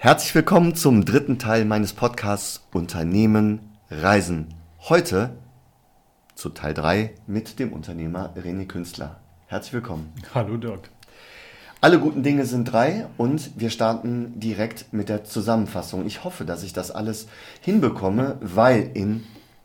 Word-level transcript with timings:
Herzlich 0.00 0.32
willkommen 0.36 0.76
zum 0.76 1.04
dritten 1.04 1.40
Teil 1.40 1.64
meines 1.64 1.92
Podcasts 1.92 2.64
Unternehmen 2.72 3.58
Reisen. 3.90 4.54
Heute 4.88 5.30
zu 6.36 6.50
Teil 6.50 6.72
3 6.72 7.16
mit 7.26 7.58
dem 7.58 7.72
Unternehmer 7.72 8.32
René 8.36 8.68
Künstler. 8.68 9.18
Herzlich 9.48 9.72
willkommen. 9.72 10.12
Hallo 10.32 10.56
Dirk. 10.56 10.90
Alle 11.80 11.98
guten 11.98 12.22
Dinge 12.22 12.46
sind 12.46 12.66
drei 12.66 13.08
und 13.16 13.58
wir 13.58 13.70
starten 13.70 14.38
direkt 14.38 14.92
mit 14.92 15.08
der 15.08 15.24
Zusammenfassung. 15.24 16.06
Ich 16.06 16.22
hoffe, 16.22 16.44
dass 16.44 16.62
ich 16.62 16.72
das 16.72 16.92
alles 16.92 17.26
hinbekomme, 17.60 18.36
weil 18.40 18.92
in 18.94 19.24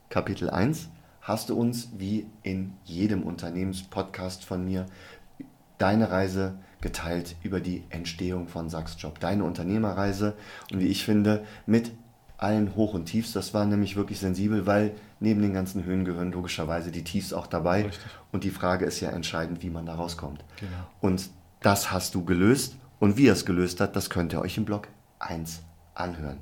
Kapitel 0.09 0.50
1 0.50 0.89
hast 1.21 1.52
du 1.52 1.55
uns 1.55 1.89
wie 1.95 2.25
in 2.41 2.73
jedem 2.86 3.21
Unternehmenspodcast 3.21 4.45
von 4.45 4.65
mir 4.65 4.88
deine 5.77 6.09
Reise 6.09 6.55
geteilt 6.83 7.37
über 7.41 7.61
die 7.61 7.83
Entstehung 7.89 8.47
von 8.47 8.69
Sachsjob, 8.69 9.19
deine 9.19 9.45
Unternehmerreise 9.45 10.35
und 10.71 10.81
wie 10.81 10.87
ich 10.87 11.05
finde, 11.05 11.45
mit 11.65 11.91
allen 12.37 12.75
Hoch 12.75 12.93
und 12.93 13.05
Tiefs. 13.05 13.31
Das 13.31 13.53
war 13.53 13.65
nämlich 13.65 13.95
wirklich 13.95 14.19
sensibel, 14.19 14.67
weil 14.67 14.91
neben 15.21 15.41
den 15.41 15.53
ganzen 15.53 15.85
Höhen 15.85 16.03
gehören 16.03 16.33
logischerweise 16.33 16.91
die 16.91 17.05
Tiefs 17.05 17.31
auch 17.31 17.47
dabei. 17.47 17.85
Richtig. 17.85 18.11
Und 18.33 18.43
die 18.43 18.49
Frage 18.49 18.85
ist 18.85 18.99
ja 18.99 19.09
entscheidend, 19.11 19.63
wie 19.63 19.69
man 19.69 19.85
da 19.85 19.95
rauskommt. 19.95 20.43
Genau. 20.59 20.71
Und 20.99 21.29
das 21.61 21.91
hast 21.91 22.15
du 22.15 22.25
gelöst. 22.25 22.75
Und 22.99 23.17
wie 23.17 23.27
er 23.27 23.34
es 23.34 23.45
gelöst 23.45 23.79
hat, 23.79 23.95
das 23.95 24.09
könnt 24.09 24.34
ihr 24.34 24.41
euch 24.41 24.57
im 24.57 24.65
Blog 24.65 24.89
1 25.20 25.61
anhören. 25.95 26.39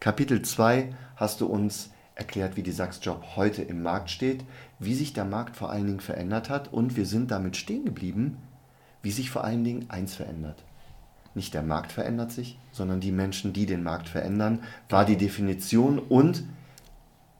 Kapitel 0.00 0.42
2 0.42 0.92
hast 1.16 1.40
du 1.40 1.46
uns 1.46 1.90
erklärt, 2.16 2.56
wie 2.56 2.62
die 2.62 2.72
Sachsjob 2.72 3.36
heute 3.36 3.62
im 3.62 3.82
Markt 3.82 4.10
steht, 4.10 4.44
wie 4.80 4.94
sich 4.94 5.12
der 5.12 5.24
Markt 5.24 5.56
vor 5.56 5.70
allen 5.70 5.86
Dingen 5.86 6.00
verändert 6.00 6.50
hat 6.50 6.72
und 6.72 6.96
wir 6.96 7.06
sind 7.06 7.30
damit 7.30 7.56
stehen 7.56 7.84
geblieben, 7.84 8.38
wie 9.04 9.12
sich 9.12 9.30
vor 9.30 9.44
allen 9.44 9.64
Dingen 9.64 9.90
eins 9.90 10.14
verändert. 10.14 10.64
Nicht 11.34 11.52
der 11.52 11.62
Markt 11.62 11.92
verändert 11.92 12.32
sich, 12.32 12.58
sondern 12.72 13.00
die 13.00 13.12
Menschen, 13.12 13.52
die 13.52 13.66
den 13.66 13.82
Markt 13.82 14.08
verändern, 14.08 14.62
war 14.88 15.04
die 15.04 15.18
Definition 15.18 15.98
und 15.98 16.44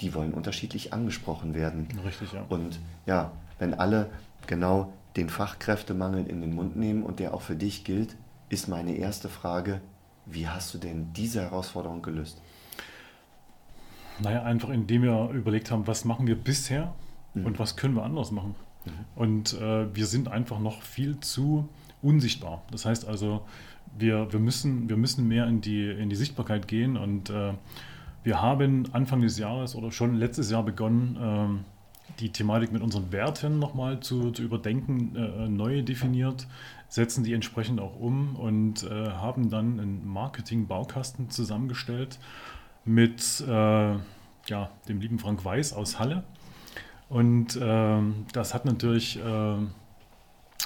die 0.01 0.15
wollen 0.15 0.35
unterschiedlich 0.35 0.93
angesprochen 0.93 1.55
werden. 1.55 1.89
Richtig, 2.05 2.33
ja. 2.33 2.45
Und 2.49 2.81
ja, 3.07 3.33
wenn 3.59 3.73
alle 3.73 4.11
genau 4.47 4.93
den 5.17 5.31
Fachkräftemangel 5.31 6.27
in 6.27 6.43
den 6.43 6.55
Mund 6.55 6.77
nehmen 6.77 7.03
und 7.03 7.19
der 7.19 7.33
auch 7.33 7.41
für 7.41 7.57
dich 7.57 7.85
gilt, 7.85 8.15
ist 8.51 8.69
meine 8.69 8.97
erste 8.97 9.31
Frage, 9.31 9.81
wie 10.27 10.49
hast 10.49 10.75
du 10.75 10.79
denn 10.79 11.13
diese 11.15 11.41
Herausforderung 11.41 12.03
gelöst? 12.03 12.43
Naja, 14.21 14.43
einfach 14.43 14.69
indem 14.69 15.03
wir 15.03 15.31
überlegt 15.31 15.71
haben, 15.71 15.87
was 15.87 16.05
machen 16.05 16.27
wir 16.27 16.37
bisher 16.37 16.93
mhm. 17.33 17.47
und 17.47 17.59
was 17.59 17.77
können 17.77 17.95
wir 17.95 18.03
anders 18.03 18.33
machen. 18.33 18.55
Und 19.15 19.55
äh, 19.55 19.95
wir 19.95 20.07
sind 20.07 20.29
einfach 20.29 20.59
noch 20.59 20.83
viel 20.83 21.21
zu 21.21 21.69
unsichtbar. 22.03 22.63
Das 22.71 22.85
heißt 22.85 23.07
also, 23.07 23.43
wir, 23.99 24.33
wir, 24.33 24.41
müssen, 24.41 24.89
wir 24.89 24.97
müssen 24.97 25.27
mehr 25.29 25.47
in 25.47 25.61
die, 25.61 25.89
in 25.89 26.11
die 26.11 26.17
Sichtbarkeit 26.17 26.69
gehen 26.69 26.97
und 26.97 27.31
äh, 27.31 27.53
wir 28.23 28.41
haben 28.41 28.89
Anfang 28.93 29.21
des 29.21 29.39
Jahres 29.39 29.75
oder 29.75 29.93
schon 29.93 30.15
letztes 30.17 30.51
Jahr 30.51 30.63
begonnen, 30.63 31.17
äh, 31.21 32.21
die 32.21 32.31
Thematik 32.31 32.73
mit 32.73 32.83
unseren 32.83 33.13
Werten 33.13 33.59
nochmal 33.59 34.01
zu, 34.01 34.31
zu 34.31 34.43
überdenken, 34.43 35.17
äh, 35.17 35.49
neu 35.49 35.83
definiert, 35.83 36.47
setzen 36.89 37.25
die 37.25 37.33
entsprechend 37.33 37.81
auch 37.81 37.99
um 37.99 38.37
und 38.37 38.85
äh, 38.85 39.11
haben 39.11 39.51
dann 39.51 39.81
einen 39.81 40.07
Marketing-Baukasten 40.07 41.31
zusammengestellt 41.31 42.19
mit 42.85 43.43
äh, 43.47 43.95
ja, 44.47 44.71
dem 44.89 45.01
lieben 45.01 45.19
Frank 45.19 45.45
Weiß 45.45 45.73
aus 45.73 45.99
Halle. 45.99 46.25
Und 47.09 47.59
ähm, 47.61 48.27
das 48.33 48.55
hat 48.55 48.65
natürlich 48.65 49.19
äh, 49.19 49.23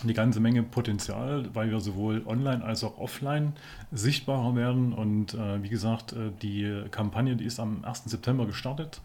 eine 0.03 0.15
ganze 0.15 0.41
Menge 0.41 0.63
Potenzial, 0.63 1.49
weil 1.55 1.71
wir 1.71 1.81
sowohl 1.81 2.23
online 2.27 2.65
als 2.65 2.85
auch 2.85 2.99
offline 2.99 3.55
sichtbarer 3.91 4.55
werden. 4.55 4.93
Und 4.93 5.35
äh, 5.35 5.63
wie 5.63 5.69
gesagt, 5.69 6.13
äh, 6.13 6.31
die 6.43 6.85
Kampagne, 6.91 7.37
die 7.37 7.45
ist 7.45 7.59
am 7.59 7.85
1. 7.85 8.05
September 8.05 8.47
gestartet. 8.47 9.01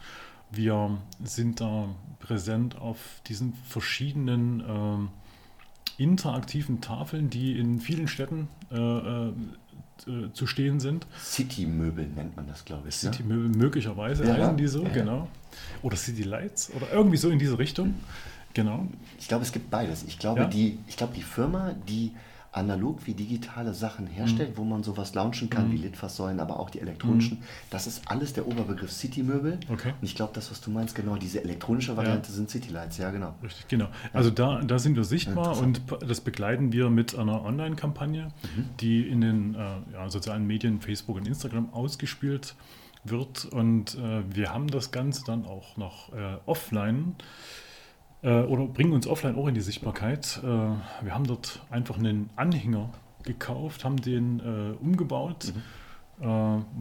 Wir 0.51 0.97
sind 1.23 1.61
da 1.61 1.89
präsent 2.19 2.77
auf 2.79 3.21
diesen 3.27 3.53
verschiedenen 3.67 4.59
äh, 4.61 6.01
interaktiven 6.01 6.79
Tafeln, 6.81 7.29
die 7.29 7.57
in 7.57 7.79
vielen 7.79 8.07
Städten 8.07 8.47
äh, 8.71 9.29
äh, 10.07 10.31
zu 10.33 10.47
stehen 10.47 10.79
sind. 10.79 11.05
City-Möbel 11.19 12.07
nennt 12.07 12.35
man 12.35 12.47
das, 12.47 12.65
glaube 12.65 12.89
ich. 12.89 13.03
Ne? 13.03 13.11
City-Möbel, 13.11 13.49
ne? 13.49 13.57
möglicherweise 13.57 14.25
ja, 14.25 14.33
heißen 14.35 14.57
die 14.57 14.67
so, 14.67 14.83
ja, 14.83 14.89
genau. 14.89 15.27
Oder 15.81 15.95
City 15.97 16.23
Lights 16.23 16.71
oder 16.75 16.91
irgendwie 16.91 17.17
so 17.17 17.29
in 17.29 17.39
diese 17.39 17.57
Richtung. 17.57 17.95
Genau. 18.53 18.87
Ich 19.19 19.27
glaube, 19.27 19.43
es 19.43 19.51
gibt 19.51 19.69
beides. 19.69 20.03
Ich 20.03 20.19
glaube, 20.19 20.47
die, 20.47 20.77
ich 20.87 20.97
glaube, 20.97 21.13
die 21.15 21.23
Firma, 21.23 21.73
die 21.87 22.11
analog 22.53 23.05
wie 23.05 23.13
digitale 23.13 23.73
Sachen 23.73 24.07
herstellt, 24.07 24.51
mhm. 24.51 24.57
wo 24.57 24.63
man 24.63 24.83
sowas 24.83 25.13
launchen 25.13 25.49
kann, 25.49 25.67
mhm. 25.67 25.71
wie 25.73 25.77
Litfaßsäulen, 25.77 26.39
aber 26.39 26.59
auch 26.59 26.69
die 26.69 26.79
elektronischen. 26.79 27.39
Mhm. 27.39 27.43
Das 27.69 27.87
ist 27.87 28.03
alles 28.05 28.33
der 28.33 28.47
Oberbegriff 28.47 28.91
City-Möbel. 28.91 29.59
Okay. 29.71 29.93
Und 29.99 30.03
ich 30.07 30.15
glaube, 30.15 30.33
das, 30.33 30.51
was 30.51 30.61
du 30.61 30.69
meinst, 30.69 30.95
genau, 30.95 31.15
diese 31.15 31.43
elektronische 31.43 31.97
Variante 31.97 32.29
ja. 32.29 32.35
sind 32.35 32.49
City-Lights, 32.49 32.97
ja, 32.97 33.09
genau. 33.11 33.33
Richtig, 33.43 33.67
genau. 33.67 33.87
Also 34.13 34.29
da, 34.29 34.61
da 34.61 34.79
sind 34.79 34.95
wir 34.95 35.03
sichtbar 35.03 35.57
und 35.57 35.81
das 36.07 36.21
begleiten 36.21 36.71
wir 36.71 36.89
mit 36.89 37.17
einer 37.17 37.43
Online-Kampagne, 37.43 38.31
mhm. 38.55 38.65
die 38.79 39.07
in 39.07 39.21
den 39.21 39.55
äh, 39.55 39.57
ja, 39.93 40.09
sozialen 40.09 40.45
Medien, 40.45 40.79
Facebook 40.79 41.17
und 41.17 41.27
Instagram 41.27 41.73
ausgespielt 41.73 42.55
wird. 43.03 43.45
Und 43.45 43.95
äh, 43.95 44.23
wir 44.29 44.53
haben 44.53 44.67
das 44.67 44.91
Ganze 44.91 45.23
dann 45.25 45.45
auch 45.45 45.75
noch 45.77 46.13
äh, 46.13 46.37
offline 46.45 47.15
oder 48.29 48.65
bringen 48.67 48.93
uns 48.93 49.05
offline 49.05 49.35
auch 49.35 49.47
in 49.47 49.53
die 49.53 49.61
Sichtbarkeit. 49.61 50.39
Äh, 50.43 50.45
wir 50.47 51.13
haben 51.13 51.25
dort 51.25 51.61
einfach 51.69 51.97
einen 51.97 52.29
Anhänger 52.35 52.89
gekauft, 53.23 53.83
haben 53.83 53.97
den 53.97 54.39
äh, 54.39 54.83
umgebaut, 54.83 55.53
mhm. 55.53 55.61
Äh, 56.21 56.27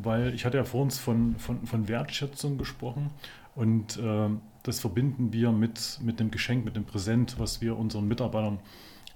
weil 0.02 0.34
ich 0.34 0.44
hatte 0.44 0.58
ja 0.58 0.64
vor 0.64 0.82
uns 0.82 0.98
von, 0.98 1.36
von, 1.36 1.66
von 1.66 1.88
Wertschätzung 1.88 2.58
gesprochen 2.58 3.10
und 3.54 3.96
äh, 3.96 4.28
das 4.62 4.80
verbinden 4.80 5.32
wir 5.32 5.52
mit, 5.52 5.98
mit 6.02 6.20
einem 6.20 6.30
Geschenk, 6.30 6.64
mit 6.64 6.76
einem 6.76 6.84
Präsent, 6.84 7.36
was 7.38 7.60
wir 7.60 7.76
unseren 7.76 8.06
Mitarbeitern 8.06 8.58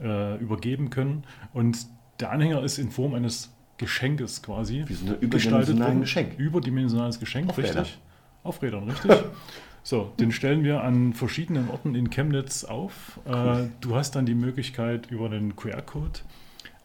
äh, 0.01 0.37
übergeben 0.39 0.91
können. 0.91 1.25
Und 1.53 1.87
der 2.19 2.33
Anhänger 2.33 2.63
ist 2.63 2.79
in 2.79 2.91
Form 2.91 3.15
eines 3.15 3.53
Geschenkes 3.77 4.43
quasi. 4.43 4.85
Wie 4.87 4.95
so 4.95 5.07
ein 5.07 5.21
überdimensionales 5.21 6.01
Geschenk. 6.01 6.39
Überdimensionales 6.39 7.21
Geschenk, 7.21 7.51
Aufräder. 7.51 7.81
richtig. 7.83 7.99
Aufrädern, 8.43 8.91
richtig. 8.91 9.13
So, 9.87 10.11
den 10.19 10.33
stellen 10.33 10.65
wir 10.65 10.83
an 10.83 11.13
verschiedenen 11.13 11.71
Orten 11.71 11.95
in 11.95 12.11
Chemnitz 12.11 12.65
auf. 12.65 13.21
Äh, 13.25 13.31
cool. 13.31 13.71
du 13.81 13.95
hast 13.95 14.17
dann 14.17 14.27
die 14.27 14.35
Möglichkeit, 14.35 15.13
über 15.13 15.29
den 15.29 15.55
QR-Code 15.55 16.19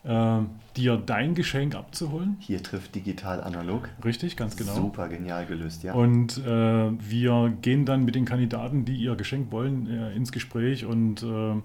äh, 0.04 0.42
dir 0.78 0.98
dein 1.04 1.34
Geschenk 1.34 1.74
abzuholen. 1.74 2.38
Hier 2.40 2.62
trifft 2.62 2.94
digital 2.94 3.42
analog. 3.42 3.90
Richtig, 4.06 4.38
ganz 4.38 4.56
genau. 4.56 4.76
Super 4.76 5.10
genial 5.10 5.48
gelöst, 5.48 5.82
ja. 5.82 5.96
Und 5.96 6.38
äh, 6.46 6.46
wir 6.46 7.52
gehen 7.64 7.86
dann 7.86 8.06
mit 8.06 8.14
den 8.14 8.26
Kandidaten, 8.26 8.86
die 8.86 8.98
ihr 8.98 9.16
Geschenk 9.16 9.52
wollen, 9.52 9.90
äh, 9.90 10.14
ins 10.14 10.32
Gespräch 10.32 10.86
und 10.86 11.24
äh, 11.24 11.56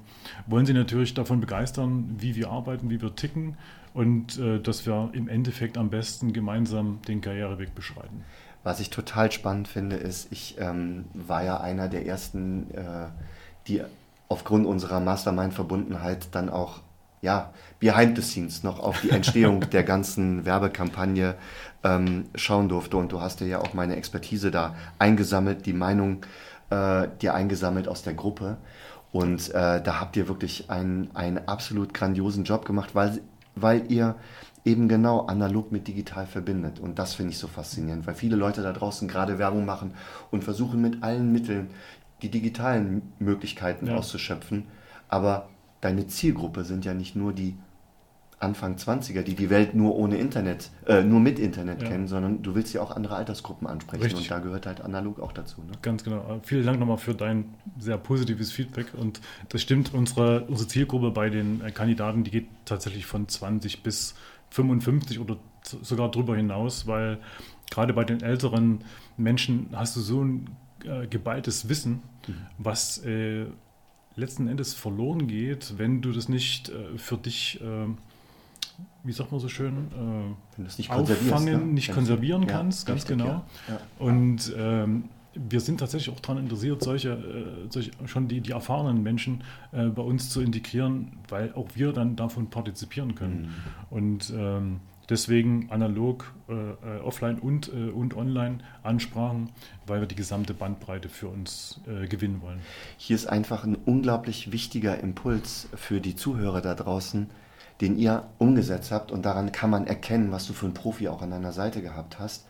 wollen 0.46 0.64
sie 0.64 0.72
natürlich 0.72 1.12
davon 1.12 1.40
begeistern, 1.40 2.16
wie 2.18 2.34
wir 2.34 2.48
arbeiten, 2.48 2.88
wie 2.88 3.02
wir 3.02 3.14
ticken 3.14 3.58
und 3.92 4.38
dass 4.38 4.84
wir 4.84 5.08
im 5.14 5.26
Endeffekt 5.26 5.78
am 5.78 5.88
besten 5.88 6.34
gemeinsam 6.34 6.98
den 7.08 7.22
Karriereweg 7.22 7.74
beschreiten. 7.74 8.24
Was 8.66 8.80
ich 8.80 8.90
total 8.90 9.30
spannend 9.30 9.68
finde, 9.68 9.94
ist, 9.94 10.32
ich 10.32 10.56
ähm, 10.58 11.04
war 11.14 11.44
ja 11.44 11.60
einer 11.60 11.86
der 11.86 12.04
ersten, 12.04 12.68
äh, 12.74 13.06
die 13.68 13.80
aufgrund 14.28 14.66
unserer 14.66 14.98
Mastermind-Verbundenheit 14.98 16.26
dann 16.32 16.50
auch 16.50 16.80
ja, 17.22 17.52
behind 17.78 18.16
the 18.16 18.24
scenes 18.24 18.64
noch 18.64 18.80
auf 18.80 19.02
die 19.02 19.10
Entstehung 19.10 19.60
der 19.70 19.84
ganzen 19.84 20.44
Werbekampagne 20.44 21.36
ähm, 21.84 22.24
schauen 22.34 22.68
durfte. 22.68 22.96
Und 22.96 23.12
du 23.12 23.20
hast 23.20 23.38
dir 23.38 23.46
ja 23.46 23.60
auch 23.60 23.72
meine 23.72 23.94
Expertise 23.94 24.50
da 24.50 24.74
eingesammelt, 24.98 25.64
die 25.64 25.72
Meinung 25.72 26.26
äh, 26.70 27.06
dir 27.22 27.34
eingesammelt 27.34 27.86
aus 27.86 28.02
der 28.02 28.14
Gruppe. 28.14 28.56
Und 29.12 29.48
äh, 29.50 29.80
da 29.80 30.00
habt 30.00 30.16
ihr 30.16 30.26
wirklich 30.26 30.70
einen, 30.70 31.14
einen 31.14 31.46
absolut 31.46 31.94
grandiosen 31.94 32.42
Job 32.42 32.64
gemacht, 32.64 32.96
weil, 32.96 33.20
weil 33.54 33.92
ihr 33.92 34.16
eben 34.66 34.88
genau 34.88 35.20
analog 35.26 35.70
mit 35.70 35.86
digital 35.86 36.26
verbindet. 36.26 36.80
Und 36.80 36.98
das 36.98 37.14
finde 37.14 37.30
ich 37.30 37.38
so 37.38 37.46
faszinierend, 37.46 38.06
weil 38.06 38.14
viele 38.14 38.36
Leute 38.36 38.62
da 38.62 38.72
draußen 38.72 39.06
gerade 39.06 39.38
Werbung 39.38 39.64
machen 39.64 39.92
und 40.30 40.42
versuchen 40.42 40.82
mit 40.82 41.02
allen 41.02 41.32
Mitteln 41.32 41.68
die 42.22 42.30
digitalen 42.30 43.12
Möglichkeiten 43.20 43.86
ja. 43.86 43.94
auszuschöpfen. 43.94 44.64
Aber 45.08 45.48
deine 45.80 46.08
Zielgruppe 46.08 46.64
sind 46.64 46.84
ja 46.84 46.94
nicht 46.94 47.14
nur 47.14 47.32
die 47.32 47.56
Anfang 48.38 48.76
20er, 48.76 49.22
die 49.22 49.34
die 49.34 49.48
Welt 49.48 49.74
nur 49.74 49.96
ohne 49.96 50.18
Internet, 50.18 50.70
äh, 50.86 51.02
nur 51.02 51.20
mit 51.20 51.38
Internet 51.38 51.80
ja. 51.80 51.88
kennen, 51.88 52.06
sondern 52.06 52.42
du 52.42 52.54
willst 52.54 52.74
ja 52.74 52.82
auch 52.82 52.90
andere 52.90 53.16
Altersgruppen 53.16 53.66
ansprechen 53.66 54.02
Richtig. 54.02 54.30
und 54.30 54.30
da 54.30 54.40
gehört 54.40 54.66
halt 54.66 54.82
analog 54.82 55.20
auch 55.20 55.32
dazu. 55.32 55.62
Ne? 55.62 55.72
Ganz 55.80 56.04
genau. 56.04 56.40
Vielen 56.42 56.66
Dank 56.66 56.78
nochmal 56.78 56.98
für 56.98 57.14
dein 57.14 57.54
sehr 57.78 57.96
positives 57.96 58.52
Feedback 58.52 58.88
und 58.94 59.22
das 59.48 59.62
stimmt, 59.62 59.94
unsere, 59.94 60.42
unsere 60.44 60.68
Zielgruppe 60.68 61.12
bei 61.12 61.30
den 61.30 61.64
äh, 61.64 61.70
Kandidaten, 61.70 62.24
die 62.24 62.30
geht 62.30 62.48
tatsächlich 62.66 63.06
von 63.06 63.26
20 63.26 63.82
bis 63.82 64.14
55 64.50 65.18
oder 65.18 65.36
sogar 65.62 66.10
darüber 66.10 66.36
hinaus, 66.36 66.86
weil 66.86 67.18
gerade 67.70 67.92
bei 67.92 68.04
den 68.04 68.22
älteren 68.22 68.80
Menschen 69.16 69.68
hast 69.72 69.96
du 69.96 70.00
so 70.00 70.22
ein 70.22 70.50
äh, 70.84 71.06
geballtes 71.06 71.68
Wissen, 71.68 72.02
mhm. 72.26 72.34
was 72.58 72.98
äh, 73.04 73.46
letzten 74.14 74.48
Endes 74.48 74.74
verloren 74.74 75.26
geht, 75.26 75.74
wenn 75.78 76.00
du 76.00 76.12
das 76.12 76.28
nicht 76.28 76.68
äh, 76.68 76.96
für 76.96 77.16
dich 77.16 77.60
äh, 77.60 77.88
wie 79.04 79.12
sagt 79.12 79.30
man 79.30 79.40
so 79.40 79.48
schön, 79.48 79.88
äh, 80.58 80.60
nicht 80.76 80.90
auffangen, 80.90 81.68
ne? 81.68 81.72
nicht 81.72 81.92
konservieren 81.92 82.42
ja, 82.42 82.48
kannst, 82.48 82.86
ganz 82.86 83.02
richtig, 83.02 83.18
genau. 83.18 83.26
Ja. 83.28 83.44
Ja. 83.68 83.80
Und 83.98 84.52
ähm, 84.56 85.04
wir 85.36 85.60
sind 85.60 85.78
tatsächlich 85.80 86.14
auch 86.14 86.20
daran 86.20 86.42
interessiert, 86.42 86.82
solche, 86.82 87.10
äh, 87.10 87.70
solche 87.70 87.90
schon 88.06 88.28
die, 88.28 88.40
die 88.40 88.52
erfahrenen 88.52 89.02
Menschen 89.02 89.44
äh, 89.72 89.86
bei 89.86 90.02
uns 90.02 90.30
zu 90.30 90.40
integrieren, 90.40 91.18
weil 91.28 91.52
auch 91.54 91.68
wir 91.74 91.92
dann 91.92 92.16
davon 92.16 92.48
partizipieren 92.48 93.14
können. 93.14 93.42
Mhm. 93.42 93.50
Und 93.90 94.32
ähm, 94.36 94.80
deswegen 95.08 95.70
analog, 95.70 96.32
äh, 96.48 96.52
äh, 96.52 97.00
offline 97.00 97.38
und, 97.38 97.68
äh, 97.68 97.90
und 97.90 98.16
online 98.16 98.58
Ansprachen, 98.82 99.50
weil 99.86 100.00
wir 100.00 100.08
die 100.08 100.16
gesamte 100.16 100.54
Bandbreite 100.54 101.08
für 101.08 101.28
uns 101.28 101.80
äh, 101.86 102.06
gewinnen 102.06 102.40
wollen. 102.42 102.60
Hier 102.96 103.16
ist 103.16 103.26
einfach 103.26 103.64
ein 103.64 103.76
unglaublich 103.76 104.52
wichtiger 104.52 104.98
Impuls 104.98 105.68
für 105.74 106.00
die 106.00 106.16
Zuhörer 106.16 106.60
da 106.60 106.74
draußen, 106.74 107.28
den 107.80 107.98
ihr 107.98 108.26
umgesetzt 108.38 108.90
habt 108.90 109.12
und 109.12 109.26
daran 109.26 109.52
kann 109.52 109.68
man 109.70 109.86
erkennen, 109.86 110.32
was 110.32 110.46
du 110.46 110.54
für 110.54 110.64
einen 110.64 110.74
Profi 110.74 111.08
auch 111.08 111.20
an 111.20 111.30
deiner 111.30 111.52
Seite 111.52 111.82
gehabt 111.82 112.18
hast, 112.18 112.46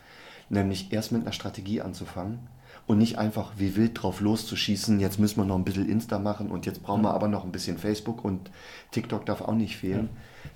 nämlich 0.49 0.93
erst 0.93 1.11
mit 1.11 1.23
einer 1.23 1.33
Strategie 1.33 1.81
anzufangen 1.81 2.39
und 2.87 2.99
nicht 2.99 3.19
einfach 3.19 3.53
wie 3.57 3.77
wild 3.77 4.03
drauf 4.03 4.21
loszuschießen, 4.21 5.01
jetzt 5.01 5.19
müssen 5.19 5.39
wir 5.39 5.45
noch 5.45 5.57
ein 5.57 5.65
bisschen 5.65 5.89
Insta 5.89 6.19
machen 6.19 6.51
und 6.51 6.67
jetzt 6.67 6.83
brauchen 6.83 7.03
wir 7.03 7.15
aber 7.15 7.29
noch 7.29 7.45
ein 7.45 7.53
bisschen 7.53 7.79
Facebook 7.79 8.25
und 8.25 8.51
TikTok 8.93 9.27
darf 9.27 9.41
auch 9.41 9.55
nicht 9.55 9.77
fehlen. 9.77 10.09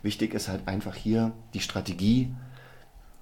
Wichtig 0.03 0.35
ist 0.35 0.49
halt 0.49 0.69
einfach 0.69 0.95
hier 0.95 1.33
die 1.55 1.61
Strategie 1.61 2.31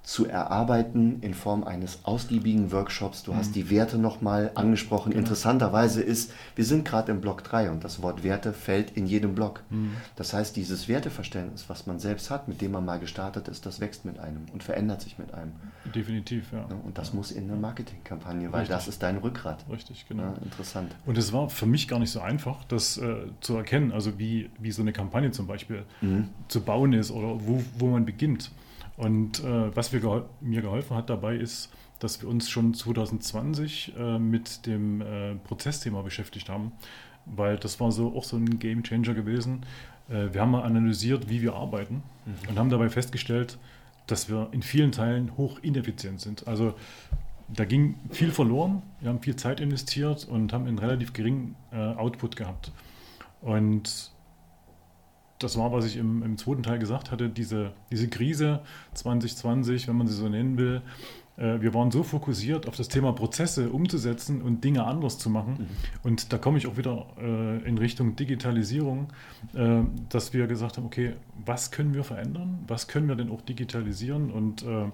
zu 0.09 0.25
erarbeiten 0.25 1.19
in 1.21 1.35
Form 1.35 1.63
eines 1.63 1.99
ausgiebigen 2.01 2.71
Workshops. 2.71 3.21
Du 3.21 3.35
hast 3.35 3.55
die 3.55 3.69
Werte 3.69 3.99
nochmal 3.99 4.49
angesprochen. 4.55 5.11
Interessanterweise 5.11 6.01
ist, 6.01 6.33
wir 6.55 6.65
sind 6.65 6.83
gerade 6.83 7.11
im 7.11 7.21
Block 7.21 7.43
3 7.43 7.69
und 7.69 7.83
das 7.83 8.01
Wort 8.01 8.23
Werte 8.23 8.51
fällt 8.51 8.97
in 8.97 9.05
jedem 9.05 9.35
Block. 9.35 9.61
Das 10.15 10.33
heißt, 10.33 10.55
dieses 10.55 10.87
Werteverständnis, 10.87 11.65
was 11.69 11.85
man 11.85 11.99
selbst 11.99 12.31
hat, 12.31 12.47
mit 12.47 12.59
dem 12.59 12.71
man 12.71 12.85
mal 12.85 12.97
gestartet 12.97 13.47
ist, 13.49 13.67
das 13.67 13.81
wächst 13.81 14.03
mit 14.03 14.17
einem 14.17 14.47
und 14.51 14.63
verändert 14.63 15.03
sich 15.03 15.19
mit 15.19 15.31
einem. 15.35 15.51
Definitiv, 15.93 16.53
ja. 16.53 16.61
Ne? 16.61 16.79
Und 16.83 16.97
das 16.97 17.13
muss 17.13 17.29
in 17.29 17.43
eine 17.43 17.59
Marketingkampagne, 17.59 18.51
weil 18.51 18.61
Richtig. 18.61 18.75
das 18.75 18.87
ist 18.87 19.03
dein 19.03 19.17
Rückgrat. 19.17 19.63
Richtig, 19.69 20.07
genau. 20.09 20.23
Ja, 20.23 20.33
interessant. 20.43 20.91
Und 21.05 21.19
es 21.19 21.33
war 21.33 21.51
für 21.51 21.67
mich 21.67 21.87
gar 21.87 21.99
nicht 21.99 22.09
so 22.09 22.19
einfach, 22.19 22.63
das 22.63 22.97
äh, 22.97 23.27
zu 23.41 23.57
erkennen, 23.57 23.91
also 23.91 24.17
wie, 24.17 24.49
wie 24.57 24.71
so 24.71 24.81
eine 24.81 24.91
Kampagne 24.91 25.29
zum 25.29 25.45
Beispiel 25.45 25.85
zu 26.47 26.61
bauen 26.61 26.93
ist 26.93 27.11
oder 27.11 27.45
wo, 27.45 27.61
wo 27.77 27.89
man 27.89 28.05
beginnt. 28.05 28.49
Und 28.99 29.41
äh, 29.45 29.75
was 29.75 29.91
gehol 29.91 30.25
mir 30.41 30.61
geholfen 30.61 30.97
hat 30.97 31.09
dabei 31.09 31.37
ist, 31.37 31.71
dass 31.99 32.21
wir 32.21 32.27
uns 32.27 32.49
schon 32.49 32.73
2020 32.73 33.93
äh, 33.97 34.19
mit 34.19 34.65
dem 34.65 34.99
äh, 34.99 35.35
Prozessthema 35.35 36.01
beschäftigt 36.01 36.49
haben, 36.49 36.73
weil 37.25 37.55
das 37.55 37.79
war 37.79 37.93
so 37.93 38.13
auch 38.13 38.25
so 38.25 38.35
ein 38.35 38.59
Game 38.59 38.83
Changer 38.83 39.13
gewesen. 39.13 39.65
Äh, 40.09 40.33
wir 40.33 40.41
haben 40.41 40.51
mal 40.51 40.63
analysiert, 40.63 41.29
wie 41.29 41.41
wir 41.41 41.53
arbeiten 41.53 42.03
und 42.49 42.59
haben 42.59 42.69
dabei 42.69 42.89
festgestellt, 42.89 43.57
dass 44.05 44.27
wir 44.27 44.49
in 44.51 44.61
vielen 44.61 44.91
Teilen 44.91 45.37
hoch 45.37 45.59
ineffizient 45.61 46.19
sind. 46.19 46.45
Also 46.45 46.73
da 47.47 47.63
ging 47.63 47.95
viel 48.11 48.31
verloren, 48.31 48.81
wir 48.99 49.09
haben 49.09 49.21
viel 49.21 49.37
Zeit 49.37 49.61
investiert 49.61 50.27
und 50.29 50.51
haben 50.51 50.67
einen 50.67 50.77
relativ 50.77 51.13
geringen 51.13 51.55
äh, 51.71 51.77
Output 51.77 52.35
gehabt. 52.35 52.73
Und 53.41 54.11
das 55.39 55.57
war, 55.57 55.71
was 55.71 55.85
ich 55.85 55.97
im, 55.97 56.21
im 56.21 56.37
zweiten 56.37 56.63
Teil 56.63 56.79
gesagt 56.79 57.11
hatte, 57.11 57.29
diese, 57.29 57.71
diese 57.91 58.09
Krise 58.09 58.61
2020, 58.93 59.87
wenn 59.87 59.95
man 59.95 60.07
sie 60.07 60.13
so 60.13 60.29
nennen 60.29 60.57
will. 60.57 60.81
Äh, 61.37 61.61
wir 61.61 61.73
waren 61.73 61.91
so 61.91 62.03
fokussiert 62.03 62.67
auf 62.67 62.75
das 62.75 62.89
Thema 62.89 63.13
Prozesse 63.13 63.69
umzusetzen 63.69 64.41
und 64.41 64.63
Dinge 64.63 64.83
anders 64.83 65.17
zu 65.17 65.29
machen. 65.29 65.67
Und 66.03 66.33
da 66.33 66.37
komme 66.37 66.57
ich 66.57 66.67
auch 66.67 66.77
wieder 66.77 67.05
äh, 67.19 67.67
in 67.67 67.77
Richtung 67.77 68.15
Digitalisierung, 68.15 69.07
äh, 69.53 69.81
dass 70.09 70.33
wir 70.33 70.47
gesagt 70.47 70.77
haben, 70.77 70.85
okay, 70.85 71.13
was 71.45 71.71
können 71.71 71.93
wir 71.93 72.03
verändern? 72.03 72.59
Was 72.67 72.87
können 72.87 73.07
wir 73.07 73.15
denn 73.15 73.31
auch 73.31 73.41
digitalisieren? 73.41 74.31
Und 74.31 74.63
äh, 74.63 74.91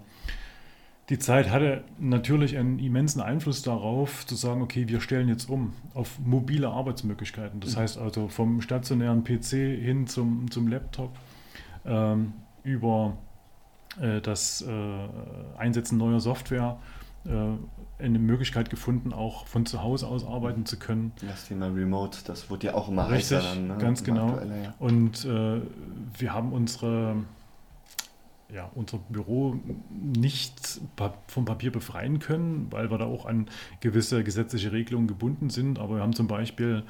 die 1.09 1.19
Zeit 1.19 1.51
hatte 1.51 1.83
natürlich 1.99 2.57
einen 2.57 2.79
immensen 2.79 3.21
Einfluss 3.21 3.61
darauf, 3.61 4.25
zu 4.25 4.35
sagen, 4.35 4.61
okay, 4.61 4.87
wir 4.87 5.01
stellen 5.01 5.27
jetzt 5.29 5.49
um 5.49 5.73
auf 5.93 6.19
mobile 6.19 6.69
Arbeitsmöglichkeiten. 6.69 7.59
Das 7.59 7.77
heißt 7.77 7.97
also 7.97 8.27
vom 8.27 8.61
stationären 8.61 9.23
PC 9.23 9.49
hin 9.51 10.07
zum, 10.07 10.49
zum 10.49 10.67
Laptop, 10.67 11.15
ähm, 11.85 12.33
über 12.63 13.17
äh, 14.01 14.19
das 14.21 14.63
äh, 14.63 15.07
Einsetzen 15.57 15.97
neuer 15.97 16.19
Software 16.19 16.79
äh, 17.25 18.03
eine 18.03 18.19
Möglichkeit 18.19 18.69
gefunden, 18.69 19.13
auch 19.13 19.47
von 19.47 19.65
zu 19.65 19.81
Hause 19.81 20.07
aus 20.07 20.25
arbeiten 20.25 20.65
zu 20.65 20.77
können. 20.77 21.13
Das 21.25 21.47
Thema 21.47 21.67
Remote, 21.67 22.19
das 22.25 22.49
wird 22.49 22.63
ja 22.63 22.73
auch 22.73 22.89
immer 22.89 23.09
Richtig, 23.09 23.37
heißer 23.37 23.55
dann. 23.55 23.67
Ne? 23.67 23.77
ganz 23.77 24.03
genau. 24.03 24.37
ja. 24.37 24.73
Und 24.79 25.23
äh, 25.23 25.61
wir 26.17 26.33
haben 26.33 26.51
unsere, 26.51 27.15
ja, 28.53 28.69
unser 28.75 28.97
Büro 28.97 29.59
nicht 29.89 30.79
vom 31.27 31.45
Papier 31.45 31.71
befreien 31.71 32.19
können, 32.19 32.67
weil 32.69 32.91
wir 32.91 32.97
da 32.97 33.05
auch 33.05 33.25
an 33.25 33.47
gewisse 33.79 34.23
gesetzliche 34.23 34.71
Regelungen 34.71 35.07
gebunden 35.07 35.49
sind. 35.49 35.79
Aber 35.79 35.95
wir 35.95 36.01
haben 36.01 36.13
zum 36.13 36.27
Beispiel 36.27 36.83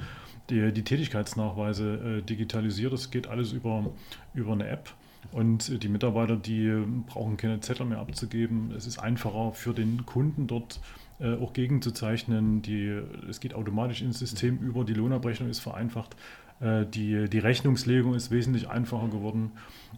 die, 0.50 0.72
die 0.72 0.82
Tätigkeitsnachweise 0.82 2.18
äh, 2.18 2.22
digitalisiert. 2.22 2.92
Das 2.92 3.10
geht 3.10 3.26
alles 3.26 3.52
über, 3.52 3.90
über 4.34 4.52
eine 4.52 4.68
App. 4.68 4.92
Und 5.32 5.82
die 5.82 5.88
Mitarbeiter, 5.88 6.36
die 6.36 6.84
brauchen 7.06 7.36
keine 7.36 7.60
Zettel 7.60 7.86
mehr 7.86 7.98
abzugeben. 7.98 8.72
Es 8.76 8.86
ist 8.86 8.98
einfacher 8.98 9.52
für 9.52 9.74
den 9.74 10.06
Kunden 10.06 10.46
dort 10.46 10.80
äh, 11.18 11.34
auch 11.34 11.52
gegenzuzeichnen. 11.52 12.62
Die, 12.62 13.00
es 13.28 13.40
geht 13.40 13.54
automatisch 13.54 14.02
ins 14.02 14.18
System 14.18 14.58
über. 14.58 14.84
Die 14.84 14.94
Lohnabrechnung 14.94 15.48
ist 15.48 15.60
vereinfacht. 15.60 16.16
Äh, 16.60 16.86
Die, 16.86 17.28
die 17.28 17.38
Rechnungslegung 17.38 18.14
ist 18.14 18.30
wesentlich 18.30 18.68
einfacher 18.68 19.08
geworden. 19.08 19.52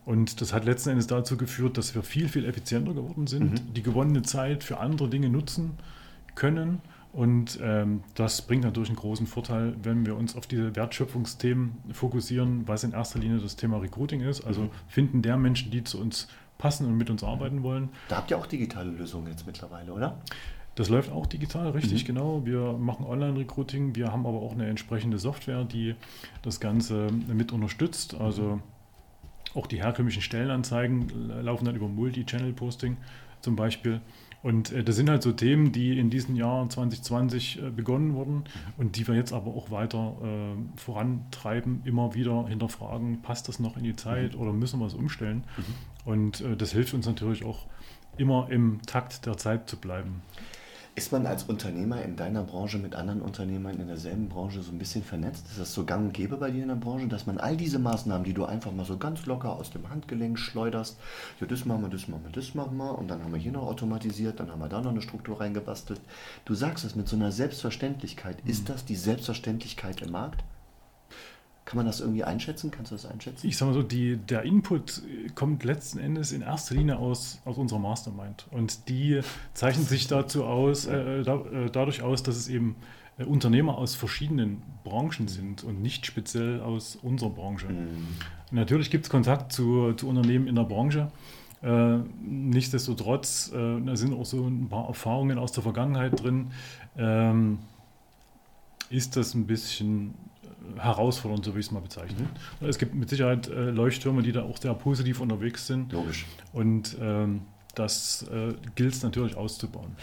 Und 0.05 0.41
das 0.41 0.53
hat 0.53 0.65
letzten 0.65 0.91
Endes 0.91 1.07
dazu 1.07 1.37
geführt, 1.37 1.77
dass 1.77 1.95
wir 1.95 2.03
viel, 2.03 2.29
viel 2.29 2.45
effizienter 2.45 2.95
geworden 2.95 3.27
sind, 3.27 3.77
die 3.77 3.83
gewonnene 3.83 4.23
Zeit 4.23 4.65
für 4.65 4.79
andere 4.79 5.09
Dinge 5.09 5.29
nutzen 5.29 5.73
können. 6.35 6.81
Und 7.13 7.59
ähm, 7.63 8.03
das 8.15 8.43
bringt 8.43 8.65
natürlich 8.65 8.91
einen 8.91 8.97
großen 8.97 9.27
Vorteil, 9.27 9.75
wenn 9.83 10.07
wir 10.07 10.15
uns 10.17 10.37
auf 10.37 10.47
diese 10.47 10.77
Wertschöpfungsthemen 10.77 11.73
fokussieren, 11.93 12.69
was 12.69 12.85
in 12.85 12.93
erster 12.93 13.19
Linie 13.19 13.39
das 13.39 13.57
Thema 13.57 13.79
Recruiting 13.79 14.21
ist. 14.21 14.45
Also 14.45 14.71
finden 14.89 15.23
der 15.23 15.37
Menschen, 15.37 15.71
die 15.71 15.83
zu 15.85 16.01
uns 16.01 16.29
passen 16.59 16.87
und 16.87 16.97
mit 16.97 17.09
uns 17.09 17.25
arbeiten 17.25 17.63
wollen. 17.63 17.89
Da 18.09 18.17
habt 18.19 18.31
ihr 18.31 18.39
auch 18.39 18.47
digitale 18.47 18.91
Lösungen 18.91 19.29
jetzt 19.29 19.47
mittlerweile, 19.47 19.93
oder? 19.93 20.21
Das 20.79 20.89
läuft 20.89 21.11
auch 21.11 21.27
digital, 21.27 21.71
richtig, 21.71 22.05
genau. 22.05 22.43
Wir 22.45 22.75
machen 22.75 23.05
Online-Recruiting, 23.05 23.97
wir 23.97 24.13
haben 24.13 24.25
aber 24.27 24.41
auch 24.41 24.53
eine 24.53 24.69
entsprechende 24.69 25.19
Software, 25.19 25.65
die 25.65 25.97
das 26.43 26.61
Ganze 26.61 27.09
mit 27.27 27.51
unterstützt. 27.51 28.15
Also 28.15 28.61
auch 29.57 29.67
die 29.67 29.83
herkömmlichen 29.83 30.23
Stellenanzeigen 30.23 31.31
laufen 31.43 31.65
dann 31.65 31.75
über 31.75 31.89
Multi-Channel-Posting 31.89 32.97
zum 33.41 33.57
Beispiel. 33.57 34.01
Und 34.45 34.71
äh, 34.71 34.85
das 34.85 34.95
sind 34.95 35.11
halt 35.11 35.25
so 35.25 35.33
Themen, 35.33 35.73
die 35.73 35.99
in 35.99 36.11
diesem 36.11 36.37
Jahr 36.37 36.71
2020 36.71 37.61
äh, 37.61 37.71
begonnen 37.71 38.15
wurden 38.15 38.45
und 38.77 38.95
die 38.95 39.09
wir 39.09 39.17
jetzt 39.17 39.33
aber 39.33 39.49
auch 39.49 39.73
weiter 39.73 40.15
äh, 40.23 40.79
vorantreiben, 40.79 41.83
immer 41.87 42.15
wieder 42.15 42.47
hinterfragen, 42.47 43.21
passt 43.23 43.49
das 43.49 43.59
noch 43.59 43.77
in 43.77 43.83
die 43.83 43.97
Zeit 43.97 44.37
oder 44.37 44.53
müssen 44.53 44.79
wir 44.79 44.87
es 44.87 44.95
umstellen? 44.95 45.43
Und 46.05 46.41
äh, 46.41 46.57
das 46.57 46.71
hilft 46.71 46.95
uns 46.95 47.05
natürlich 47.05 47.45
auch 47.45 47.67
immer 48.17 48.47
im 48.49 48.81
Takt 48.87 49.27
der 49.27 49.37
Zeit 49.37 49.69
zu 49.69 49.77
bleiben. 49.77 50.23
Ist 50.99 51.13
man 51.13 51.29
als 51.29 51.45
Unternehmer 51.45 52.03
in 52.03 52.17
deiner 52.17 52.43
Branche 52.43 52.77
mit 52.77 52.97
anderen 52.97 53.23
Unternehmern 53.23 53.79
in 53.79 53.87
derselben 53.87 54.29
Branche 54.29 54.63
so 54.63 54.73
ein 54.73 54.79
bisschen 54.79 55.05
vernetzt? 55.05 55.47
Ist 55.47 55.61
das 55.61 55.73
so 55.73 55.85
gang 55.85 56.07
und 56.07 56.13
gäbe 56.13 56.37
bei 56.39 56.51
dir 56.51 56.63
in 56.63 56.71
der 56.71 56.75
Branche, 56.75 57.07
dass 57.07 57.25
man 57.25 57.39
all 57.39 57.57
diese 57.57 57.79
Maßnahmen, 57.79 58.25
die 58.25 58.35
du 58.35 58.45
einfach 58.45 58.73
mal 58.73 58.85
so 58.85 58.97
ganz 58.97 59.25
locker 59.25 59.53
aus 59.53 59.71
dem 59.71 59.89
Handgelenk 59.89 60.41
schleuderst, 60.41 60.99
ja, 61.41 61.47
das 61.47 61.65
machen 61.65 61.83
wir, 61.83 61.89
das 61.89 62.09
machen 62.09 62.25
wir, 62.25 62.33
das 62.33 62.53
machen 62.57 62.77
wir, 62.79 62.99
und 62.99 63.07
dann 63.07 63.23
haben 63.23 63.33
wir 63.33 63.39
hier 63.39 63.53
noch 63.53 63.69
automatisiert, 63.69 64.41
dann 64.41 64.51
haben 64.51 64.59
wir 64.59 64.69
da 64.69 64.81
noch 64.81 64.91
eine 64.91 65.01
Struktur 65.01 65.41
reingebastelt. 65.41 66.01
Du 66.45 66.55
sagst 66.55 66.85
es 66.85 66.97
mit 66.97 67.07
so 67.07 67.15
einer 67.15 67.31
Selbstverständlichkeit. 67.31 68.39
Ist 68.45 68.69
das 68.69 68.85
die 68.85 68.97
Selbstverständlichkeit 68.97 70.03
im 70.03 70.11
Markt? 70.11 70.43
Kann 71.69 71.77
man 71.77 71.85
das 71.85 72.01
irgendwie 72.01 72.25
einschätzen? 72.25 72.71
Kannst 72.71 72.93
du 72.93 72.95
das 72.95 73.05
einschätzen? 73.05 73.47
Ich 73.47 73.59
sage 73.59 73.73
mal 73.73 73.75
so, 73.75 73.83
die, 73.83 74.17
der 74.17 74.43
Input 74.45 75.03
kommt 75.35 75.65
letzten 75.65 75.99
Endes 75.99 76.33
in 76.33 76.41
erster 76.41 76.75
Linie 76.75 76.97
aus, 76.97 77.43
aus 77.45 77.59
unserer 77.59 77.79
Mastermind. 77.79 78.47
Und 78.51 78.89
die 78.89 79.21
zeichnet 79.53 79.87
sich 79.87 80.07
dazu 80.07 80.45
aus, 80.45 80.87
äh, 80.87 81.23
da, 81.25 81.35
äh, 81.35 81.71
dadurch 81.71 82.01
aus, 82.01 82.23
dass 82.23 82.37
es 82.37 82.49
eben 82.49 82.77
äh, 83.19 83.25
Unternehmer 83.25 83.77
aus 83.77 83.95
verschiedenen 83.95 84.63
Branchen 84.83 85.29
sind 85.29 85.63
und 85.63 85.83
nicht 85.83 86.07
speziell 86.07 86.63
aus 86.63 86.97
unserer 86.97 87.29
Branche. 87.29 87.67
Natürlich 88.51 88.91
gibt 88.91 89.05
es 89.05 89.11
Kontakt 89.11 89.53
zu, 89.53 89.93
zu 89.93 90.09
Unternehmen 90.09 90.47
in 90.47 90.55
der 90.55 90.65
Branche. 90.65 91.13
Äh, 91.61 91.99
nichtsdestotrotz, 92.25 93.53
äh, 93.55 93.81
da 93.83 93.95
sind 93.95 94.15
auch 94.15 94.25
so 94.25 94.47
ein 94.47 94.71
paar 94.71 94.89
Erfahrungen 94.89 95.37
aus 95.37 95.53
der 95.53 95.63
Vergangenheit 95.63 96.19
drin. 96.23 96.51
Ähm, 96.97 97.59
ist 98.89 99.17
das 99.17 99.35
ein 99.35 99.47
bisschen 99.47 100.15
äh, 100.15 100.28
herausfordernd, 100.77 101.45
so 101.45 101.55
wie 101.55 101.61
ich 101.61 101.67
es 101.67 101.73
mal 101.73 101.81
bezeichne. 101.81 102.29
Es 102.61 102.79
gibt 102.79 102.95
mit 102.95 103.09
Sicherheit 103.09 103.49
äh, 103.49 103.71
Leuchttürme, 103.71 104.23
die 104.23 104.33
da 104.33 104.43
auch 104.43 104.59
sehr 104.59 104.75
positiv 104.75 105.21
unterwegs 105.21 105.67
sind. 105.67 105.93
Logisch. 105.93 106.27
Und 106.53 106.97
ähm, 107.01 107.43
das 107.75 108.23
äh, 108.25 108.55
gilt 108.75 108.95
es 108.95 109.03
natürlich 109.03 109.37
auszubauen. 109.37 109.97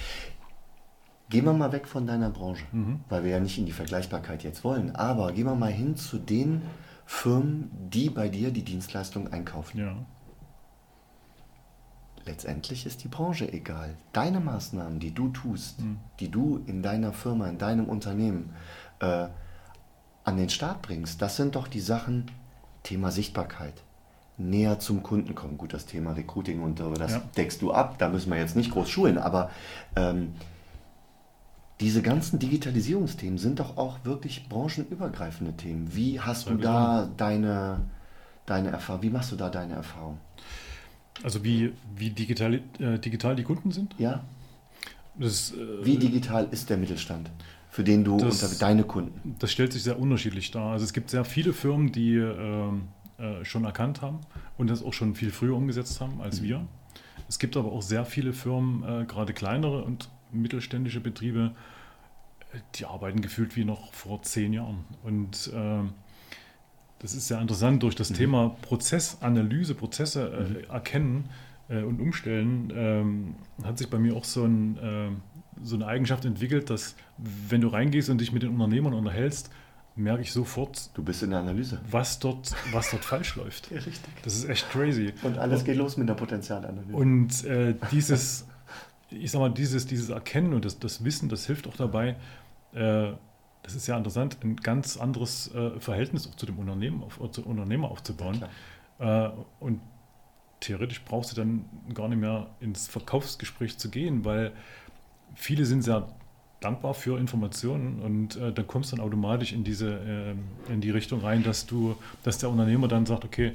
Gehen 1.30 1.46
wir 1.46 1.54
mal 1.54 1.72
weg 1.72 1.88
von 1.88 2.06
deiner 2.06 2.30
Branche, 2.30 2.66
Mhm. 2.72 3.00
weil 3.10 3.24
wir 3.24 3.32
ja 3.32 3.40
nicht 3.40 3.58
in 3.58 3.66
die 3.66 3.72
Vergleichbarkeit 3.72 4.44
jetzt 4.44 4.64
wollen. 4.64 4.96
Aber 4.96 5.32
gehen 5.32 5.46
wir 5.46 5.56
mal 5.56 5.72
hin 5.72 5.96
zu 5.96 6.18
den 6.20 6.62
Firmen, 7.06 7.72
die 7.90 8.10
bei 8.10 8.30
dir 8.30 8.52
die 8.52 8.64
Dienstleistung 8.64 9.32
einkaufen. 9.34 9.80
Ja. 9.80 9.96
letztendlich 12.26 12.88
ist 12.88 13.04
die 13.04 13.08
Branche 13.08 13.52
egal. 13.54 13.96
Deine 14.12 14.40
Maßnahmen, 14.40 15.00
die 15.00 15.12
du 15.14 15.30
tust, 15.30 15.80
mhm. 15.82 15.98
die 16.20 16.30
du 16.32 16.60
in 16.66 16.82
deiner 16.82 17.14
Firma, 17.14 17.48
in 17.48 17.58
deinem 17.60 17.86
Unternehmen 17.86 18.54
äh, 19.00 19.28
an 20.26 20.38
den 20.38 20.50
Start 20.50 20.82
bringst, 20.82 21.22
das 21.22 21.38
sind 21.38 21.56
doch 21.56 21.68
die 21.68 21.80
Sachen, 21.80 22.26
Thema 22.84 23.12
Sichtbarkeit, 23.12 23.74
näher 24.38 24.80
zum 24.80 25.02
Kunden 25.04 25.36
kommen. 25.36 25.58
Gut, 25.58 25.74
das 25.74 25.86
Thema 25.86 26.12
Recruiting 26.12 26.62
und 26.62 26.80
das 26.80 27.14
ja. 27.14 27.22
deckst 27.38 27.62
du 27.62 27.72
ab, 27.72 27.98
da 28.00 28.10
müssen 28.10 28.32
wir 28.32 28.38
jetzt 28.38 28.56
nicht 28.56 28.72
groß 28.72 28.90
schulen, 28.90 29.18
aber 29.18 29.50
ähm, 29.96 30.34
diese 31.80 32.02
ganzen 32.02 32.40
Digitalisierungsthemen 32.40 33.38
sind 33.38 33.60
doch 33.60 33.78
auch 33.78 34.00
wirklich 34.04 34.48
branchenübergreifende 34.50 35.54
Themen. 35.54 35.94
Wie 35.94 36.20
hast 36.20 36.50
du 36.50 36.56
da 36.56 37.10
deine, 37.18 37.82
deine 38.46 38.70
Erfahrung, 38.70 39.04
wie 39.04 39.10
machst 39.10 39.32
du 39.32 39.36
da 39.36 39.50
deine 39.50 39.74
Erfahrung? 39.74 40.18
Also 41.24 41.44
wie, 41.44 41.74
wie 41.96 42.10
digital, 42.10 42.62
äh, 42.80 43.00
digital 43.00 43.36
die 43.36 43.44
Kunden 43.44 43.72
sind? 43.72 43.96
Ja. 43.98 44.24
Das, 45.16 45.52
äh, 45.52 45.86
wie 45.86 45.98
digital 45.98 46.48
ist 46.52 46.70
der 46.70 46.78
Mittelstand? 46.78 47.30
Für 47.76 47.84
den 47.84 48.06
du 48.06 48.16
das, 48.18 48.42
unter 48.42 48.56
deine 48.56 48.86
Kunden? 48.86 49.36
Das 49.40 49.52
stellt 49.52 49.74
sich 49.74 49.84
sehr 49.84 50.00
unterschiedlich 50.00 50.50
dar. 50.50 50.72
Also 50.72 50.86
es 50.86 50.94
gibt 50.94 51.10
sehr 51.10 51.26
viele 51.26 51.52
Firmen, 51.52 51.92
die 51.92 52.16
äh, 52.16 52.70
äh, 53.18 53.44
schon 53.44 53.66
erkannt 53.66 54.02
haben 54.02 54.22
und 54.58 54.70
das 54.70 54.82
auch 54.82 54.94
schon 54.94 55.14
viel 55.14 55.30
früher 55.30 55.58
umgesetzt 55.58 56.00
haben 56.00 56.22
als 56.22 56.40
mhm. 56.40 56.46
wir. 56.46 56.68
Es 57.28 57.38
gibt 57.38 57.58
aber 57.58 57.74
auch 57.74 57.82
sehr 57.82 58.06
viele 58.06 58.32
Firmen, 58.32 59.02
äh, 59.02 59.06
gerade 59.06 59.34
kleinere 59.34 59.84
und 59.84 60.10
mittelständische 60.32 61.02
Betriebe, 61.02 61.52
die 62.76 62.86
arbeiten 62.86 63.20
gefühlt 63.20 63.58
wie 63.58 63.66
noch 63.66 63.94
vor 63.94 64.22
zehn 64.22 64.54
Jahren. 64.54 64.86
Und 65.04 65.52
äh, 65.54 65.84
das 67.00 67.14
ist 67.14 67.28
sehr 67.28 67.42
interessant 67.42 67.84
durch 67.84 67.96
das 67.96 68.10
mhm. 68.12 68.16
Thema 68.16 68.56
Prozessanalyse, 68.62 69.76
Prozesse 69.76 70.30
äh, 70.30 70.44
mhm. 70.44 70.72
erkennen 70.72 71.30
äh, 71.68 71.82
und 71.82 72.00
umstellen, 72.00 72.72
ähm, 72.74 73.36
hat 73.66 73.80
sich 73.80 73.90
bei 73.90 74.00
mir 74.00 74.16
auch 74.16 74.24
so 74.24 74.46
ein 74.46 75.20
so 75.62 75.76
eine 75.76 75.88
Eigenschaft 75.88 76.26
entwickelt, 76.26 76.70
dass 76.70 76.96
wenn 77.18 77.62
du 77.62 77.68
reingehst 77.68 78.10
und 78.10 78.20
dich 78.20 78.32
mit 78.32 78.44
den 78.44 78.50
Unternehmern 78.50 78.94
unterhältst, 78.94 79.50
merke 79.96 80.22
ich 80.22 80.32
sofort. 80.32 80.90
Du 80.94 81.04
bist 81.04 81.24
in 81.24 81.30
der 81.30 81.40
Analyse. 81.40 81.80
Was 81.90 82.20
dort, 82.20 82.54
was 82.72 82.92
dort 82.92 83.06
falsch 83.06 83.36
läuft. 83.36 83.72
Ja, 83.72 83.78
richtig. 83.78 84.14
Das 84.24 84.36
ist 84.36 84.50
echt 84.50 84.70
crazy. 84.70 85.14
Und 85.24 85.38
alles 85.38 85.64
geht 85.64 85.78
los 85.78 85.98
mit 85.98 86.10
der 86.10 86.16
Potenzialanalyse. 86.16 86.96
Und 86.96 87.46
äh, 87.46 87.76
dieses, 87.92 88.46
ich 89.10 89.32
sag 89.32 89.40
mal, 89.40 89.50
dieses, 89.50 89.86
dieses 89.86 90.10
Erkennen 90.10 90.54
und 90.54 90.66
das, 90.66 90.80
das 90.80 91.04
Wissen, 91.04 91.30
das 91.30 91.46
hilft 91.46 91.68
auch 91.68 91.76
dabei, 91.76 92.18
äh, 92.74 93.14
das 93.64 93.74
ist 93.74 93.88
ja 93.88 93.98
interessant, 93.98 94.38
ein 94.44 94.58
ganz 94.58 94.96
anderes 94.98 95.54
äh, 95.56 95.80
Verhältnis 95.80 96.28
auch 96.28 96.36
zu 96.36 96.46
dem 96.46 96.60
Unternehmen, 96.60 97.02
auf, 97.02 97.20
zu 97.32 97.44
Unternehmer 97.44 97.90
aufzubauen. 97.90 98.44
Ja, 99.00 99.28
äh, 99.28 99.32
und 99.60 99.82
theoretisch 100.60 101.04
brauchst 101.04 101.32
du 101.32 101.36
dann 101.36 101.66
gar 101.94 102.08
nicht 102.08 102.20
mehr 102.20 102.48
ins 102.60 102.88
Verkaufsgespräch 102.88 103.78
zu 103.78 103.90
gehen, 103.90 104.24
weil 104.24 104.52
viele 105.36 105.66
sind 105.66 105.84
sehr 105.84 106.08
dankbar 106.60 106.94
für 106.94 107.20
Informationen 107.20 108.02
und 108.02 108.38
äh, 108.38 108.52
dann 108.52 108.66
kommst 108.66 108.92
du 108.92 108.96
dann 108.96 109.06
automatisch 109.06 109.54
in 109.54 109.64
diese 109.64 110.36
äh, 110.68 110.72
in 110.72 110.82
die 110.82 110.90
Richtung 110.90 111.22
rein, 111.22 111.44
dass 111.44 111.66
du, 111.66 111.96
dass 112.24 112.40
der 112.40 112.50
Unternehmer 112.50 112.88
dann 112.88 113.06
sagt, 113.06 113.24
okay, 113.24 113.54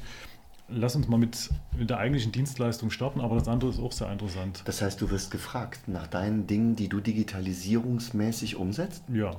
lass 0.69 0.95
uns 0.95 1.09
mal 1.09 1.19
mit, 1.19 1.51
mit 1.77 1.91
der 1.91 1.99
eigentlichen 1.99 2.33
Dienstleistung 2.33 2.91
starten, 2.91 3.21
aber 3.21 3.37
das 3.37 3.49
andere 3.49 3.71
ist 3.71 3.81
auch 3.81 3.93
sehr 3.93 4.11
interessant. 4.13 4.63
Das 4.65 4.81
heißt, 4.83 5.01
du 5.01 5.11
wirst 5.11 5.31
gefragt 5.31 5.89
nach 5.89 6.07
deinen 6.07 6.47
Dingen, 6.47 6.77
die 6.77 6.89
du 6.89 7.01
digitalisierungsmäßig 7.01 8.57
umsetzt? 8.57 9.03
Ja, 9.13 9.33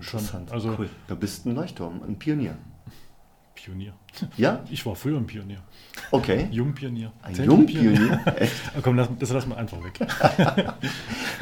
schon. 0.00 0.20
Also, 0.50 0.74
cool. 0.78 0.90
Du 1.06 1.16
bist 1.16 1.46
ein 1.46 1.54
Leuchtturm, 1.54 2.02
ein 2.02 2.18
Pionier. 2.18 2.56
Pionier. 3.64 3.94
Ja? 4.36 4.62
Ich 4.70 4.84
war 4.84 4.94
früher 4.94 5.16
ein 5.16 5.26
Pionier. 5.26 5.62
Okay. 6.10 6.48
Jungpionier. 6.50 7.12
Ein 7.22 7.34
Jungpionier? 7.34 8.20
Echt? 8.36 8.54
komm, 8.82 8.98
das, 8.98 9.08
das 9.18 9.30
lassen 9.30 9.48
wir 9.48 9.56
einfach 9.56 9.78
weg. 9.82 10.00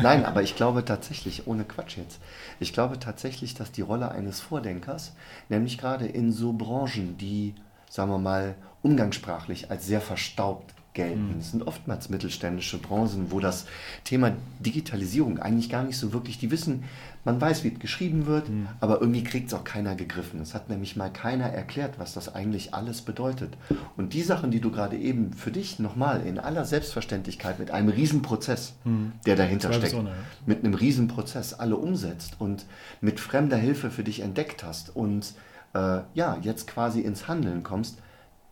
Nein, 0.01 0.25
aber 0.25 0.43
ich 0.43 0.55
glaube 0.55 0.85
tatsächlich, 0.85 1.49
ohne 1.49 1.65
Quatsch 1.65 1.97
jetzt, 1.97 2.21
ich 2.61 2.73
glaube 2.73 3.01
tatsächlich, 3.01 3.55
dass 3.55 3.73
die 3.73 3.81
Rolle 3.81 4.13
eines 4.13 4.41
Vordenkers, 4.41 5.17
nämlich 5.49 5.79
gerade 5.79 6.07
in 6.07 6.31
so 6.31 6.53
Branchen, 6.53 7.19
die, 7.19 7.57
sagen 7.91 8.13
wir 8.13 8.19
mal, 8.19 8.55
umgangssprachlich 8.83 9.73
als 9.73 9.87
sehr 9.87 10.01
verstaubt 10.01 10.75
gelten. 10.95 11.35
Mhm. 11.35 11.41
Es 11.41 11.51
sind 11.51 11.67
oftmals 11.67 12.11
mittelständische 12.11 12.79
Branchen, 12.79 13.31
wo 13.31 13.41
das 13.41 13.67
Thema 14.05 14.33
Digitalisierung 14.61 15.39
eigentlich 15.39 15.71
gar 15.71 15.83
nicht 15.83 15.97
so 15.97 16.13
wirklich, 16.13 16.39
die 16.39 16.51
wissen, 16.51 16.85
man 17.25 17.41
weiß, 17.41 17.63
wie 17.65 17.69
es 17.69 17.79
geschrieben 17.79 18.27
wird, 18.27 18.49
mhm. 18.49 18.69
aber 18.81 19.01
irgendwie 19.01 19.23
kriegt 19.23 19.49
es 19.49 19.55
auch 19.55 19.65
keiner 19.65 19.95
gegriffen. 19.95 20.41
Es 20.41 20.55
hat 20.55 20.69
nämlich 20.69 20.97
mal 20.97 21.11
keiner 21.11 21.47
erklärt, 21.47 21.99
was 21.99 22.15
das 22.15 22.35
eigentlich 22.35 22.75
alles 22.75 23.03
bedeutet. 23.03 23.57
Und 23.97 24.13
die 24.13 24.23
Sachen, 24.23 24.51
die 24.51 24.61
du 24.61 24.71
gerade 24.71 24.99
eben 24.99 25.33
für 25.33 25.53
dich 25.53 25.79
nochmal 25.79 26.27
in 26.27 26.39
aller 26.39 26.65
Selbstverständlichkeit 26.65 27.59
mit 27.59 27.71
einem 27.71 27.89
Riesenprozess, 27.89 28.75
mhm. 28.85 29.13
der 29.25 29.37
dahinter 29.37 29.73
steckt, 29.73 29.95
ohne, 29.95 30.13
mit 30.47 30.65
einem 30.65 30.75
Riesenprozess 30.75 31.55
alle 31.55 31.77
umsetzt 31.77 32.37
und 32.39 32.67
mit 33.01 33.21
fremder 33.21 33.57
Hilfe 33.57 33.91
für 33.91 34.05
dich 34.05 34.21
entdeckt 34.21 34.65
hast 34.65 34.95
und 34.95 35.35
äh, 35.75 36.01
ja, 36.15 36.39
jetzt 36.43 36.67
quasi 36.67 37.01
ins 37.01 37.29
Handeln 37.29 37.63
kommst, 37.63 37.99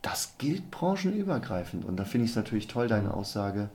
das 0.03 0.35
gilt 0.39 0.71
branchenübergreifend. 0.71 1.85
Und 1.85 1.97
da 1.97 2.05
finde 2.05 2.25
ich 2.25 2.31
es 2.31 2.37
natürlich 2.37 2.69
toll, 2.69 2.89
deine. 2.89 3.15
Aussage, 3.15 3.69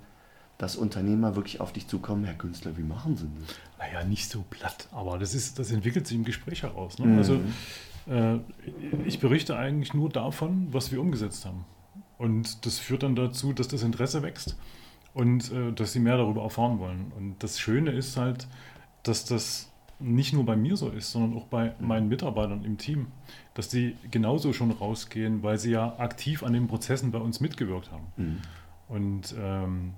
dass 0.58 0.76
Unternehmer 0.76 1.36
wirklich 1.36 1.60
auf 1.60 1.74
dich 1.74 1.88
zukommen, 1.88 2.24
Herr 2.24 2.34
Künstler, 2.34 2.78
wie 2.78 2.84
machen 2.84 3.18
Sie 3.18 3.28
das? 3.42 3.56
Naja, 3.78 4.06
nicht 4.06 4.30
so 4.30 4.44
platt, 4.50 4.88
aber 4.92 5.18
das, 5.18 5.36
ist, 5.36 5.60
das 5.60 5.72
entwickelt 5.72 6.08
sich 6.08 6.18
im 6.18 6.24
Gespräch 6.24 6.64
heraus. 6.64 6.98
Ne? 6.98 7.08
Mhm. 7.08 7.18
Also 7.18 7.40
äh, 8.08 8.40
ich 9.06 9.20
berichte 9.20 9.58
eigentlich 9.58 9.94
nur 9.94 10.10
davon, 10.10 10.70
was 10.72 10.92
wir 10.92 11.02
umgesetzt 11.02 11.46
haben. 11.46 11.66
Und 12.18 12.66
das 12.66 12.80
führt 12.80 13.04
dann 13.04 13.16
dazu, 13.16 13.52
dass 13.52 13.68
das 13.68 13.84
Interesse 13.84 14.24
wächst 14.24 14.56
und 15.14 15.52
äh, 15.52 15.74
dass 15.74 15.92
sie 15.92 16.00
mehr 16.00 16.18
darüber 16.18 16.44
erfahren 16.44 16.80
wollen. 16.80 17.12
Und 17.18 17.44
das 17.44 17.60
Schöne 17.60 17.92
ist 17.92 18.16
halt, 18.16 18.48
dass 19.04 19.26
das 19.26 19.70
nicht 20.00 20.34
nur 20.34 20.46
bei 20.46 20.56
mir 20.56 20.76
so 20.76 20.90
ist, 20.90 21.12
sondern 21.12 21.38
auch 21.38 21.46
bei 21.46 21.74
mhm. 21.80 21.88
meinen 21.88 22.08
Mitarbeitern 22.08 22.64
im 22.66 22.78
Team, 22.78 23.08
dass 23.54 23.70
die 23.70 23.96
genauso 24.12 24.54
schon 24.54 24.72
rausgehen, 24.72 25.44
weil 25.44 25.58
sie 25.58 25.72
ja 25.72 25.98
aktiv 26.00 26.44
an 26.44 26.54
den 26.54 26.68
Prozessen 26.68 27.12
bei 27.12 27.20
uns 27.20 27.40
mitgewirkt 27.40 27.92
haben. 27.92 28.06
Mhm. 28.18 28.42
Und 28.88 29.36
ähm, 29.40 29.94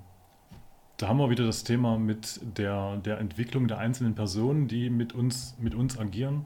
da 0.96 1.08
haben 1.08 1.18
wir 1.18 1.30
wieder 1.30 1.46
das 1.46 1.64
Thema 1.64 1.98
mit 1.98 2.40
der, 2.56 2.96
der 2.98 3.18
Entwicklung 3.18 3.68
der 3.68 3.78
einzelnen 3.78 4.14
Personen, 4.14 4.68
die 4.68 4.90
mit 4.90 5.12
uns, 5.14 5.56
mit 5.58 5.74
uns 5.74 5.98
agieren. 5.98 6.44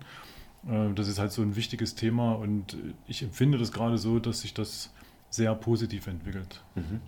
Äh, 0.66 0.92
das 0.94 1.08
ist 1.08 1.18
halt 1.18 1.32
so 1.32 1.42
ein 1.42 1.56
wichtiges 1.56 1.94
Thema 1.94 2.32
und 2.32 2.76
ich 3.06 3.22
empfinde 3.22 3.58
das 3.58 3.72
gerade 3.72 3.98
so, 3.98 4.18
dass 4.18 4.40
sich 4.40 4.54
das 4.54 4.92
sehr 5.30 5.54
positiv 5.54 6.06
entwickelt. 6.06 6.62
Mhm. 6.74 7.00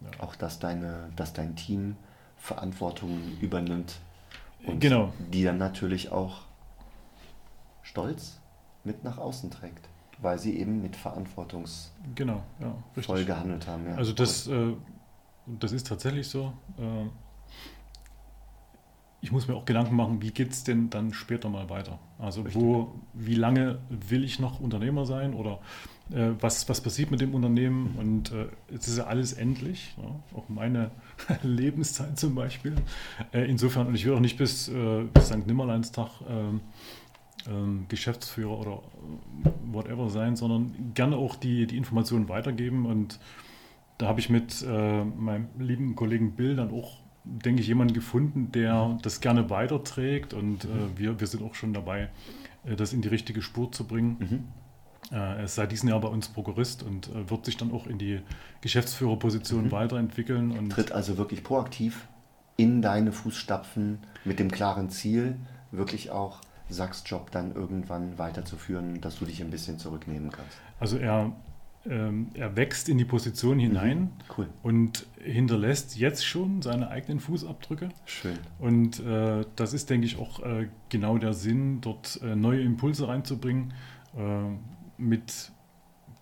Ja. 0.00 0.20
Auch 0.20 0.34
dass, 0.34 0.58
deine, 0.58 1.10
dass 1.16 1.32
dein 1.32 1.54
Team 1.56 1.96
Verantwortung 2.36 3.20
übernimmt 3.40 4.00
und 4.66 4.80
genau. 4.80 5.12
die 5.32 5.44
dann 5.44 5.58
natürlich 5.58 6.10
auch 6.10 6.42
stolz 7.82 8.40
mit 8.84 9.04
nach 9.04 9.18
außen 9.18 9.50
trägt, 9.50 9.88
weil 10.20 10.38
sie 10.38 10.58
eben 10.58 10.82
mit 10.82 10.96
verantwortungsvoll 10.96 11.92
genau, 12.14 12.42
ja, 12.60 13.24
gehandelt 13.24 13.66
haben. 13.66 13.86
Ja. 13.86 13.96
Also 13.96 14.12
das, 14.12 14.46
äh, 14.46 14.74
das 15.46 15.72
ist 15.72 15.86
tatsächlich 15.86 16.28
so. 16.28 16.52
Äh, 16.78 17.06
ich 19.22 19.30
muss 19.30 19.46
mir 19.46 19.54
auch 19.54 19.64
Gedanken 19.64 19.94
machen, 19.94 20.20
wie 20.20 20.32
geht 20.32 20.50
es 20.50 20.64
denn 20.64 20.90
dann 20.90 21.14
später 21.14 21.48
mal 21.48 21.70
weiter? 21.70 21.98
Also 22.18 22.44
wo, 22.54 22.92
wie 23.14 23.36
lange 23.36 23.78
will 23.88 24.24
ich 24.24 24.40
noch 24.40 24.60
Unternehmer 24.60 25.06
sein 25.06 25.32
oder 25.32 25.60
äh, 26.10 26.30
was, 26.40 26.68
was 26.68 26.80
passiert 26.80 27.12
mit 27.12 27.20
dem 27.20 27.32
Unternehmen? 27.32 27.94
Und 27.98 28.32
äh, 28.32 28.46
es 28.74 28.88
ist 28.88 28.98
ja 28.98 29.04
alles 29.04 29.32
endlich, 29.32 29.94
ja? 29.96 30.36
auch 30.36 30.48
meine 30.48 30.90
Lebenszeit 31.42 32.18
zum 32.18 32.34
Beispiel. 32.34 32.74
Äh, 33.32 33.48
insofern, 33.48 33.86
und 33.86 33.94
ich 33.94 34.04
will 34.04 34.12
auch 34.12 34.20
nicht 34.20 34.38
bis, 34.38 34.68
äh, 34.68 35.04
bis 35.14 35.28
St. 35.28 35.46
Nimmerleinstag 35.46 36.08
ähm, 36.28 36.60
ähm, 37.48 37.86
Geschäftsführer 37.88 38.58
oder 38.58 38.82
äh, 39.44 39.48
whatever 39.72 40.10
sein, 40.10 40.34
sondern 40.34 40.92
gerne 40.94 41.16
auch 41.16 41.36
die, 41.36 41.68
die 41.68 41.76
Informationen 41.76 42.28
weitergeben. 42.28 42.86
Und 42.86 43.20
da 43.98 44.08
habe 44.08 44.18
ich 44.18 44.30
mit 44.30 44.64
äh, 44.68 45.04
meinem 45.04 45.46
lieben 45.58 45.94
Kollegen 45.94 46.32
Bill 46.32 46.56
dann 46.56 46.72
auch, 46.72 46.98
denke 47.24 47.60
ich, 47.60 47.68
jemanden 47.68 47.94
gefunden, 47.94 48.50
der 48.52 48.98
das 49.02 49.20
gerne 49.20 49.50
weiterträgt. 49.50 50.34
Und 50.34 50.64
äh, 50.64 50.68
wir, 50.96 51.20
wir 51.20 51.26
sind 51.26 51.42
auch 51.42 51.54
schon 51.54 51.72
dabei, 51.72 52.08
äh, 52.64 52.76
das 52.76 52.92
in 52.92 53.02
die 53.02 53.08
richtige 53.08 53.42
Spur 53.42 53.72
zu 53.72 53.86
bringen. 53.86 54.16
Mhm. 54.18 55.16
Äh, 55.16 55.16
er 55.16 55.44
ist 55.44 55.54
seit 55.54 55.72
diesem 55.72 55.88
Jahr 55.88 56.00
bei 56.00 56.08
uns 56.08 56.28
Prokurist 56.28 56.82
und 56.82 57.08
äh, 57.08 57.28
wird 57.30 57.44
sich 57.44 57.56
dann 57.56 57.72
auch 57.72 57.86
in 57.86 57.98
die 57.98 58.20
Geschäftsführerposition 58.60 59.64
mhm. 59.64 59.72
weiterentwickeln. 59.72 60.52
Und 60.52 60.70
Tritt 60.70 60.92
also 60.92 61.18
wirklich 61.18 61.42
proaktiv 61.44 62.08
in 62.56 62.82
deine 62.82 63.12
Fußstapfen 63.12 63.98
mit 64.24 64.38
dem 64.38 64.50
klaren 64.50 64.90
Ziel, 64.90 65.36
wirklich 65.70 66.10
auch 66.10 66.40
Sachs 66.68 67.02
Job 67.06 67.30
dann 67.30 67.54
irgendwann 67.54 68.18
weiterzuführen, 68.18 69.00
dass 69.00 69.18
du 69.18 69.24
dich 69.24 69.42
ein 69.42 69.50
bisschen 69.50 69.78
zurücknehmen 69.78 70.30
kannst? 70.30 70.58
Also 70.80 70.96
er, 70.96 71.32
ähm, 71.88 72.28
er 72.34 72.56
wächst 72.56 72.88
in 72.88 72.98
die 72.98 73.04
Position 73.04 73.58
hinein 73.58 73.98
mhm, 73.98 74.10
cool. 74.36 74.48
und 74.62 75.06
hinterlässt 75.20 75.96
jetzt 75.96 76.24
schon 76.24 76.62
seine 76.62 76.88
eigenen 76.90 77.20
Fußabdrücke. 77.20 77.88
Schön. 78.04 78.38
Und 78.58 79.00
äh, 79.00 79.44
das 79.56 79.72
ist, 79.72 79.90
denke 79.90 80.06
ich, 80.06 80.18
auch 80.18 80.40
äh, 80.40 80.68
genau 80.88 81.18
der 81.18 81.32
Sinn, 81.32 81.80
dort 81.80 82.20
äh, 82.22 82.36
neue 82.36 82.60
Impulse 82.60 83.08
reinzubringen, 83.08 83.72
äh, 84.16 84.20
mit 84.96 85.50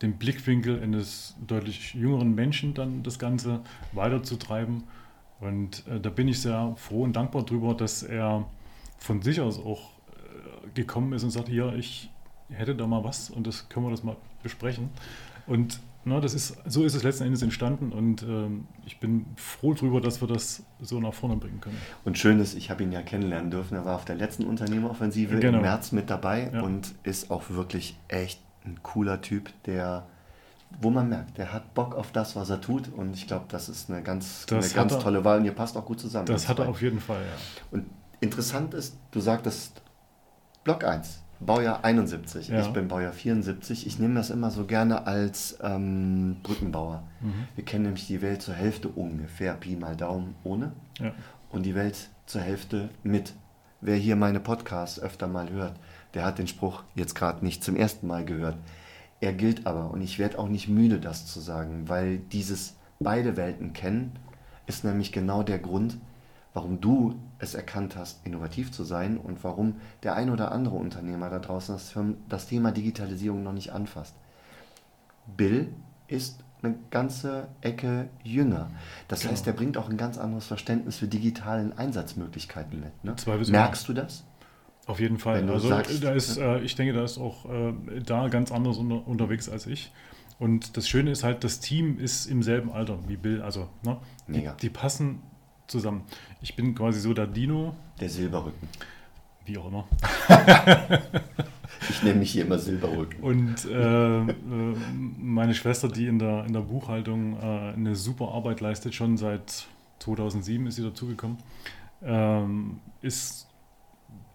dem 0.03 0.15
Blickwinkel 0.15 0.83
eines 0.83 1.37
deutlich 1.47 1.93
jüngeren 1.93 2.35
Menschen 2.35 2.73
dann 2.73 3.03
das 3.03 3.19
Ganze 3.19 3.61
weiterzutreiben. 3.93 4.85
Und 5.41 5.87
äh, 5.87 6.01
da 6.01 6.11
bin 6.11 6.29
ich 6.29 6.41
sehr 6.41 6.75
froh 6.77 7.03
und 7.03 7.15
dankbar 7.15 7.45
darüber, 7.45 7.75
dass 7.75 8.03
er 8.03 8.47
von 8.99 9.21
sich 9.23 9.41
aus 9.41 9.59
auch 9.59 9.91
äh, 10.09 10.71
gekommen 10.75 11.13
ist 11.13 11.25
und 11.25 11.31
sagt, 11.31 11.49
hier, 11.49 11.75
ich 11.75 12.11
hätte 12.49 12.75
da 12.75 12.87
mal 12.87 13.05
was 13.05 13.31
und 13.31 13.47
das 13.47 13.69
können 13.69 13.87
wir 13.87 13.91
das 13.91 14.03
mal 14.03 14.17
besprechen. 14.43 14.89
Und 15.51 15.81
na, 16.05 16.21
das 16.21 16.33
ist, 16.33 16.57
so 16.65 16.85
ist 16.85 16.95
es 16.95 17.03
letzten 17.03 17.25
Endes 17.25 17.43
entstanden 17.43 17.91
und 17.91 18.23
ähm, 18.23 18.69
ich 18.87 19.01
bin 19.01 19.27
froh 19.35 19.75
darüber, 19.75 20.01
dass 20.01 20.21
wir 20.21 20.29
das 20.29 20.63
so 20.81 21.01
nach 21.01 21.13
vorne 21.13 21.37
bringen 21.37 21.61
können. 21.61 21.77
Und 22.05 22.19
schön 22.19 22.39
ist, 22.39 22.55
ich 22.55 22.71
habe 22.71 22.85
ihn 22.85 22.93
ja 22.93 23.03
kennenlernen 23.03 23.51
dürfen. 23.51 23.75
Er 23.75 23.85
war 23.85 23.97
auf 23.97 24.05
der 24.05 24.15
letzten 24.15 24.45
Unternehmeroffensive 24.45 25.41
genau. 25.41 25.59
im 25.59 25.63
März 25.63 25.91
mit 25.91 26.09
dabei 26.09 26.51
ja. 26.55 26.63
und 26.63 26.95
ist 27.03 27.33
auch 27.33 27.51
wirklich 27.51 27.99
echt 28.07 28.41
ein 28.65 28.79
cooler 28.85 29.23
Typ, 29.23 29.51
der, 29.65 30.07
wo 30.81 30.89
man 30.91 31.09
merkt, 31.09 31.37
der 31.37 31.53
hat 31.53 31.75
Bock 31.75 31.97
auf 31.97 32.13
das, 32.13 32.37
was 32.37 32.49
er 32.49 32.61
tut 32.61 32.89
und 32.95 33.17
ich 33.17 33.27
glaube, 33.27 33.47
das 33.49 33.69
ist 33.69 33.91
eine 33.91 34.05
ganz, 34.05 34.47
eine 34.51 34.61
ganz 34.61 34.93
er, 34.93 35.01
tolle 35.01 35.25
Wahl 35.25 35.41
und 35.41 35.47
ihr 35.47 35.55
passt 35.55 35.77
auch 35.77 35.85
gut 35.85 35.99
zusammen. 35.99 36.27
Das 36.27 36.49
hat 36.49 36.61
er 36.61 36.69
auf 36.69 36.81
jeden 36.81 37.01
Fall, 37.01 37.23
ja. 37.23 37.77
Und 37.77 37.87
interessant 38.21 38.73
ist, 38.73 38.97
du 39.11 39.19
sagtest 39.19 39.83
Block 40.63 40.85
1, 40.85 41.20
Baujahr 41.41 41.85
71, 41.85 42.49
ja. 42.49 42.61
ich 42.61 42.69
bin 42.69 42.89
Baujahr 42.89 43.13
74. 43.13 43.87
Ich 43.87 43.99
nehme 43.99 44.15
das 44.15 44.29
immer 44.31 44.51
so 44.51 44.67
gerne 44.67 45.07
als 45.07 45.59
ähm, 45.63 46.37
Brückenbauer. 46.43 47.03
Mhm. 47.21 47.49
Wir 47.57 47.65
kennen 47.65 47.85
nämlich 47.85 48.07
die 48.07 48.21
Welt 48.21 48.43
zur 48.43 48.55
Hälfte 48.55 48.89
ungefähr, 48.89 49.55
Pi 49.55 49.77
mal 49.77 49.97
Daumen 49.97 50.35
ohne 50.45 50.73
ja. 50.99 51.13
und 51.51 51.65
die 51.65 51.75
Welt 51.75 52.11
zur 52.27 52.43
Hälfte 52.43 52.91
mit. 53.03 53.33
Wer 53.81 53.97
hier 53.97 54.17
meine 54.17 54.41
Podcasts 54.41 55.01
öfter 55.01 55.27
mal 55.27 55.51
hört, 55.51 55.75
der 56.13 56.27
hat 56.27 56.39
den 56.39 56.47
Spruch 56.47 56.83
jetzt 56.95 57.15
gerade 57.15 57.43
nicht 57.43 57.65
zum 57.65 57.77
ersten 57.77 58.07
Mal 58.07 58.27
gehört. 58.27 58.59
Er 59.21 59.33
gilt 59.33 59.67
aber 59.67 59.91
und 59.91 60.03
ich 60.03 60.19
werde 60.19 60.39
auch 60.39 60.49
nicht 60.49 60.69
müde, 60.69 61.01
das 61.01 61.27
zu 61.27 61.41
sagen, 61.41 61.89
weil 61.89 62.19
dieses 62.19 62.77
beide 62.99 63.39
Welten 63.39 63.73
kennen 63.73 64.13
ist 64.67 64.85
nämlich 64.85 65.13
genau 65.13 65.43
der 65.43 65.59
Grund, 65.59 65.97
warum 66.53 66.81
du 66.81 67.15
es 67.39 67.55
erkannt 67.55 67.97
hast, 67.97 68.25
innovativ 68.27 68.73
zu 68.73 68.85
sein 68.85 69.17
und 69.19 69.45
warum 69.45 69.77
der 70.03 70.15
ein 70.15 70.31
oder 70.31 70.53
andere 70.53 70.77
Unternehmer 70.77 71.31
da 71.31 71.39
draußen 71.39 71.75
das, 71.75 71.95
das 72.29 72.47
Thema 72.47 72.73
Digitalisierung 72.73 73.43
noch 73.43 73.53
nicht 73.53 73.73
anfasst. 73.73 74.15
Bill 75.37 75.73
ist 76.09 76.43
eine 76.63 76.75
ganze 76.91 77.49
Ecke 77.61 78.09
jünger. 78.23 78.71
Das 79.09 79.21
genau. 79.21 79.33
heißt, 79.33 79.47
er 79.47 79.53
bringt 79.53 79.77
auch 79.79 79.89
ein 79.89 79.97
ganz 79.97 80.19
anderes 80.19 80.47
Verständnis 80.47 80.99
für 80.99 81.09
digitalen 81.09 81.77
Einsatzmöglichkeiten 81.77 82.81
mit. 82.81 83.05
Ne? 83.05 83.15
Merkst 83.51 83.89
du 83.89 83.95
das? 83.95 84.25
Auf 84.87 85.01
jeden 85.01 85.19
Fall. 85.19 85.49
Also 85.49 85.69
sagst, 85.69 86.03
da 86.03 86.13
ist, 86.13 86.37
äh, 86.37 86.61
ich 86.61 86.75
denke, 86.75 86.93
da 86.93 87.05
ist 87.05 87.19
auch 87.19 87.49
äh, 87.49 87.73
da 88.05 88.29
ganz 88.29 88.51
anders 88.51 88.77
unter, 88.77 89.07
unterwegs 89.07 89.49
als 89.49 89.67
ich. 89.67 89.93
Und 90.39 90.77
das 90.77 90.89
Schöne 90.89 91.11
ist 91.11 91.23
halt, 91.23 91.45
das 91.45 91.61
Team 91.61 91.99
ist 91.99 92.27
im 92.27 92.43
selben 92.43 92.73
Alter 92.73 92.99
wie 93.07 93.17
Bill. 93.17 93.43
Also 93.43 93.69
ne, 93.85 93.99
die, 94.27 94.49
die 94.61 94.71
passen 94.71 95.23
zusammen. 95.71 96.03
Ich 96.43 96.57
bin 96.57 96.75
quasi 96.75 97.01
so 97.01 97.15
der 97.15 97.27
Dino. 97.27 97.75
Der 98.01 98.09
Silberrücken. 98.09 98.69
Wie 99.45 99.57
auch 99.59 99.69
immer. 99.69 99.87
ich 101.89 102.03
nenne 102.03 102.19
mich 102.19 102.33
hier 102.33 102.45
immer 102.45 102.59
Silberrücken. 102.59 103.21
Und 103.23 103.65
äh, 103.65 104.21
äh, 104.21 104.35
meine 105.19 105.55
Schwester, 105.55 105.89
die 105.89 106.07
in 106.07 106.19
der, 106.19 106.45
in 106.47 106.53
der 106.53 106.61
Buchhaltung 106.61 107.39
äh, 107.41 107.73
eine 107.75 107.97
super 107.97 108.33
Arbeit 108.33 108.61
leistet, 108.61 108.95
schon 108.95 109.17
seit 109.17 109.67
2007 110.01 110.67
ist 110.67 110.77
sie 110.77 110.83
dazugekommen, 110.83 111.39
ähm, 112.03 112.81
ist 113.03 113.47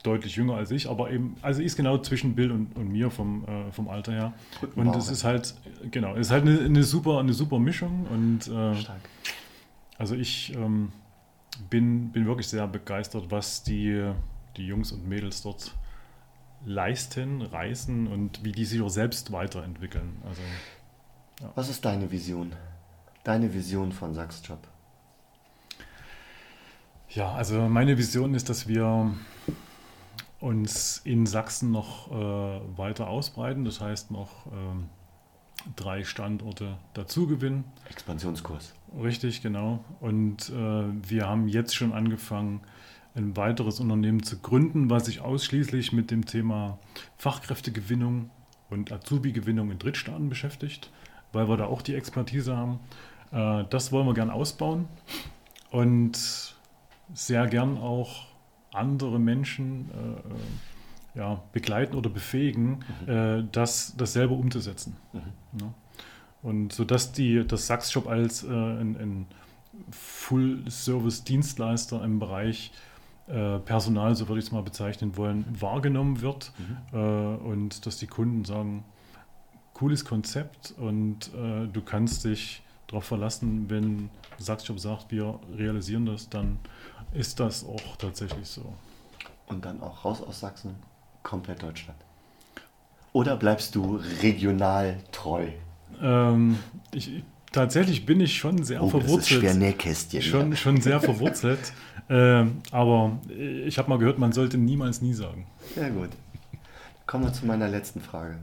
deutlich 0.04 0.36
jünger 0.36 0.56
als 0.56 0.72
ich, 0.72 0.88
aber 0.88 1.12
eben, 1.12 1.36
also 1.42 1.62
ist 1.62 1.76
genau 1.76 1.98
zwischen 1.98 2.36
Bill 2.36 2.52
und, 2.52 2.76
und 2.76 2.92
mir 2.92 3.10
vom, 3.10 3.44
äh, 3.46 3.72
vom 3.72 3.88
Alter 3.88 4.12
her. 4.12 4.34
Und 4.76 4.96
es 4.96 5.10
ist 5.10 5.24
halt, 5.24 5.56
genau, 5.92 6.14
es 6.14 6.28
ist 6.28 6.32
halt 6.32 6.44
eine, 6.44 6.60
eine, 6.60 6.84
super, 6.84 7.20
eine 7.20 7.34
super 7.34 7.60
Mischung 7.60 8.06
und 8.12 8.48
äh, 8.48 8.76
Stark. 8.76 9.02
also 9.98 10.16
ich 10.16 10.54
ähm, 10.56 10.92
bin, 11.70 12.12
bin 12.12 12.26
wirklich 12.26 12.48
sehr 12.48 12.68
begeistert, 12.68 13.32
was 13.32 13.64
die, 13.64 14.12
die 14.58 14.68
Jungs 14.68 14.92
und 14.92 15.08
Mädels 15.08 15.42
dort 15.42 15.76
leisten, 16.66 17.42
reißen 17.42 18.08
und 18.08 18.44
wie 18.44 18.52
die 18.52 18.66
sich 18.66 18.82
auch 18.82 18.90
selbst 18.90 19.32
weiterentwickeln. 19.32 20.22
Also, 20.28 20.42
ja. 21.42 21.52
Was 21.56 21.70
ist 21.70 21.84
deine 21.86 22.12
Vision? 22.12 22.54
Deine 23.24 23.54
Vision 23.54 23.92
von 23.92 24.14
Sachsjob? 24.14 24.60
Ja, 27.10 27.34
also 27.34 27.68
meine 27.70 27.98
Vision 27.98 28.34
ist, 28.34 28.50
dass 28.50 28.68
wir 28.68 29.14
uns 30.40 30.98
in 31.04 31.26
Sachsen 31.26 31.72
noch 31.72 32.12
äh, 32.12 32.78
weiter 32.78 33.08
ausbreiten. 33.08 33.66
Das 33.66 33.82
heißt 33.82 34.12
noch 34.12 34.48
ähm, 34.52 34.90
drei 35.76 36.04
Standorte 36.04 36.78
dazu 36.94 37.28
gewinnen. 37.28 37.64
Expansionskurs. 37.90 38.74
Richtig, 39.02 39.42
genau. 39.42 39.84
Und 40.00 40.50
äh, 40.50 40.54
wir 40.54 41.28
haben 41.28 41.48
jetzt 41.48 41.76
schon 41.76 41.94
angefangen, 41.94 42.62
ein 43.16 43.38
weiteres 43.38 43.80
Unternehmen 43.80 44.24
zu 44.24 44.40
gründen, 44.40 44.90
was 44.90 45.06
sich 45.06 45.22
ausschließlich 45.22 45.94
mit 45.94 46.12
dem 46.12 46.26
Thema 46.26 46.78
Fachkräftegewinnung 47.18 48.30
und 48.70 48.92
Azubi-Gewinnung 48.92 49.72
in 49.72 49.80
Drittstaaten 49.80 50.30
beschäftigt, 50.30 50.92
weil 51.32 51.48
wir 51.48 51.58
da 51.58 51.66
auch 51.66 51.82
die 51.82 51.96
Expertise 51.96 52.56
haben. 52.56 52.80
Äh, 53.32 53.64
das 53.70 53.92
wollen 53.92 54.06
wir 54.06 54.14
gern 54.14 54.30
ausbauen 54.30 54.88
und 55.72 56.56
sehr 57.14 57.48
gern 57.48 57.78
auch 57.78 58.28
andere 58.74 59.20
Menschen 59.20 59.90
äh, 59.92 60.75
ja, 61.16 61.42
begleiten 61.54 61.96
oder 61.96 62.10
befähigen, 62.10 62.84
mhm. 63.06 63.10
äh, 63.10 63.44
das, 63.52 63.96
das 63.98 64.14
selber 64.14 64.36
umzusetzen. 64.36 64.98
Mhm. 65.14 65.22
Ja. 65.62 65.74
Und 66.42 66.74
so 66.74 66.84
dass 66.84 67.12
die, 67.12 67.46
das 67.48 67.68
Sachs-Shop 67.68 68.08
als 68.08 68.44
äh, 68.44 68.48
ein, 68.48 68.98
ein 68.98 69.28
Full-Service-Dienstleister 69.92 72.04
im 72.04 72.20
Bereich 72.20 72.72
äh, 73.28 73.60
Personal, 73.60 74.16
so 74.16 74.28
würde 74.28 74.40
ich 74.40 74.46
es 74.46 74.52
mal 74.52 74.62
bezeichnen 74.62 75.18
wollen, 75.18 75.46
wahrgenommen 75.60 76.22
wird 76.22 76.52
mhm. 76.58 76.78
äh, 76.94 77.38
und 77.38 77.86
dass 77.86 77.98
die 77.98 78.08
Kunden 78.08 78.46
sagen, 78.46 78.84
cooles 79.74 80.06
Konzept 80.06 80.74
und 80.78 81.34
äh, 81.34 81.68
du 81.68 81.82
kannst 81.82 82.24
dich 82.26 82.64
darauf 82.88 83.06
verlassen, 83.06 83.70
wenn 83.70 84.10
Sachs-Shop 84.38 84.80
sagt, 84.80 85.12
wir 85.12 85.40
realisieren 85.58 86.06
das, 86.06 86.30
dann 86.30 86.60
ist 87.14 87.40
das 87.40 87.66
auch 87.66 87.98
tatsächlich 87.98 88.48
so. 88.48 88.74
Und 89.48 89.66
dann 89.66 89.82
auch 89.82 90.06
raus 90.06 90.22
aus 90.22 90.40
Sachsen, 90.40 90.76
komplett 91.26 91.62
Deutschland. 91.62 92.00
Oder 93.12 93.36
bleibst 93.36 93.76
du 93.76 94.00
regional 94.22 94.98
treu? 95.12 95.48
Ähm, 96.02 96.58
ich, 96.94 97.24
tatsächlich 97.52 98.06
bin 98.06 98.22
ich 98.22 98.38
schon 98.38 98.64
sehr 98.64 98.82
oh, 98.82 98.90
verwurzelt. 98.90 99.18
Das 99.18 99.32
ist 99.32 99.40
schwer 99.40 99.54
Nähkästchen. 99.56 100.22
Schon, 100.22 100.52
ja. 100.52 100.56
schon 100.56 100.82
sehr 100.82 101.02
verwurzelt. 101.02 101.74
ähm, 102.10 102.62
aber 102.72 103.20
ich 103.30 103.78
habe 103.78 103.90
mal 103.90 103.98
gehört, 103.98 104.20
man 104.20 104.32
sollte 104.32 104.58
niemals 104.58 105.02
nie 105.02 105.14
sagen. 105.14 105.48
Sehr 105.74 105.90
gut. 105.90 106.10
Kommen 107.06 107.26
wir 107.26 107.34
zu 107.34 107.46
meiner 107.46 107.68
letzten 107.68 108.02
Frage. 108.02 108.38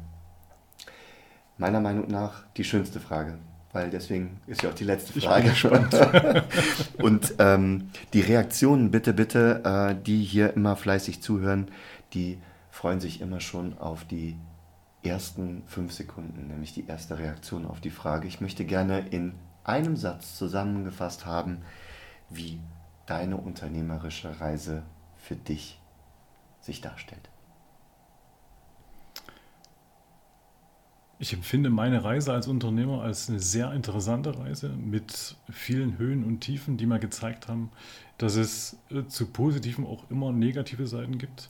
Meiner 1.58 1.80
Meinung 1.80 2.08
nach 2.08 2.44
die 2.56 2.64
schönste 2.64 2.98
Frage, 2.98 3.38
weil 3.72 3.90
deswegen 3.90 4.40
ist 4.46 4.62
ja 4.62 4.70
auch 4.70 4.74
die 4.74 4.84
letzte 4.84 5.20
Frage. 5.20 5.54
schon. 5.54 5.86
Und 7.02 7.34
ähm, 7.38 7.90
die 8.12 8.20
Reaktionen 8.20 8.90
bitte, 8.90 9.12
bitte, 9.12 9.62
äh, 9.64 10.02
die 10.02 10.22
hier 10.22 10.54
immer 10.54 10.76
fleißig 10.76 11.22
zuhören, 11.22 11.68
die 12.14 12.38
freuen 12.82 12.98
sich 12.98 13.20
immer 13.20 13.38
schon 13.38 13.78
auf 13.78 14.04
die 14.04 14.36
ersten 15.04 15.62
fünf 15.68 15.92
Sekunden, 15.92 16.48
nämlich 16.48 16.74
die 16.74 16.84
erste 16.88 17.16
Reaktion 17.16 17.64
auf 17.64 17.80
die 17.80 17.90
Frage. 17.90 18.26
Ich 18.26 18.40
möchte 18.40 18.64
gerne 18.64 19.06
in 19.10 19.34
einem 19.62 19.94
Satz 19.96 20.36
zusammengefasst 20.36 21.24
haben, 21.24 21.58
wie 22.28 22.58
deine 23.06 23.36
unternehmerische 23.36 24.40
Reise 24.40 24.82
für 25.16 25.36
dich 25.36 25.80
sich 26.60 26.80
darstellt. 26.80 27.30
Ich 31.20 31.32
empfinde 31.32 31.70
meine 31.70 32.02
Reise 32.02 32.32
als 32.32 32.48
Unternehmer 32.48 33.02
als 33.02 33.28
eine 33.28 33.38
sehr 33.38 33.72
interessante 33.72 34.36
Reise 34.40 34.70
mit 34.70 35.36
vielen 35.48 35.98
Höhen 35.98 36.24
und 36.24 36.40
Tiefen, 36.40 36.78
die 36.78 36.86
mir 36.86 36.98
gezeigt 36.98 37.46
haben, 37.46 37.70
dass 38.18 38.34
es 38.34 38.76
äh, 38.90 39.04
zu 39.06 39.26
positiven 39.26 39.86
auch 39.86 40.10
immer 40.10 40.32
negative 40.32 40.88
Seiten 40.88 41.18
gibt 41.18 41.48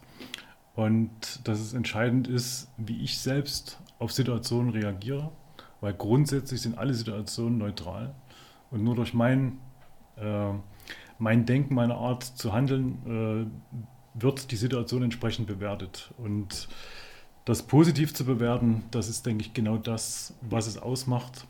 und 0.75 1.11
dass 1.45 1.61
es 1.61 1.75
entscheidend 1.75 2.29
ist, 2.29 2.69
wie 2.77 3.03
ich 3.03 3.19
selbst 3.19 3.81
auf 3.99 4.13
Situationen 4.13 4.71
reagiere, 4.71 5.31
weil 5.81 5.95
grundsätzlich 5.95 6.63
sind 6.63 6.79
alle 6.79 6.95
Situationen 6.95 7.59
neutral 7.59 8.15
und 8.71 8.83
nur 8.83 8.95
durch 8.95 9.13
mein, 9.13 9.59
äh, 10.17 10.53
mein 11.19 11.45
Denken, 11.45 11.75
meine 11.75 11.95
Art 11.95 12.23
zu 12.25 12.53
handeln, 12.53 13.51
äh, 14.17 14.21
wird 14.21 14.51
die 14.51 14.57
Situation 14.57 15.03
entsprechend 15.03 15.47
bewertet. 15.47 16.13
Und 16.19 16.69
das 17.45 17.63
positiv 17.63 18.15
zu 18.15 18.25
bewerten, 18.25 18.85
das 18.91 19.09
ist, 19.09 19.27
denke 19.27 19.45
ich, 19.45 19.55
genau 19.55 19.77
das, 19.77 20.35
was 20.43 20.67
es 20.67 20.79
ausmacht, 20.79 21.47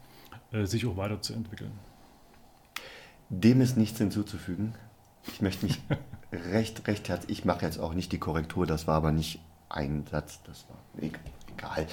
äh, 0.53 0.65
sich 0.65 0.87
auch 0.87 0.97
weiterzuentwickeln. 0.97 1.73
Dem 3.29 3.61
ist 3.61 3.77
nichts 3.77 3.99
hinzuzufügen. 3.99 4.75
Ich 5.27 5.41
möchte 5.41 5.67
mich 5.67 5.81
recht, 6.33 6.87
recht 6.87 7.09
herzlich, 7.09 7.39
ich 7.39 7.45
mache 7.45 7.65
jetzt 7.65 7.79
auch 7.79 7.95
nicht 7.95 8.13
die 8.13 8.19
Korrektur, 8.19 8.67
das 8.67 8.87
war 8.87 8.97
aber 8.97 9.13
nicht 9.13 9.41
ein 9.69 10.05
Satz, 10.11 10.41
das 10.45 10.67
war 10.69 10.79
egal. 11.01 11.87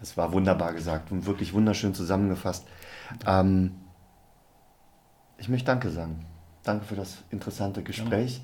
Das 0.00 0.16
war 0.16 0.32
wunderbar 0.32 0.72
gesagt 0.72 1.12
und 1.12 1.26
wirklich 1.26 1.52
wunderschön 1.52 1.94
zusammengefasst. 1.94 2.66
Ähm, 3.26 3.72
ich 5.38 5.48
möchte 5.48 5.66
Danke 5.66 5.90
sagen. 5.90 6.26
Danke 6.64 6.84
für 6.84 6.96
das 6.96 7.18
interessante 7.30 7.82
Gespräch. 7.82 8.38
Ja. 8.38 8.42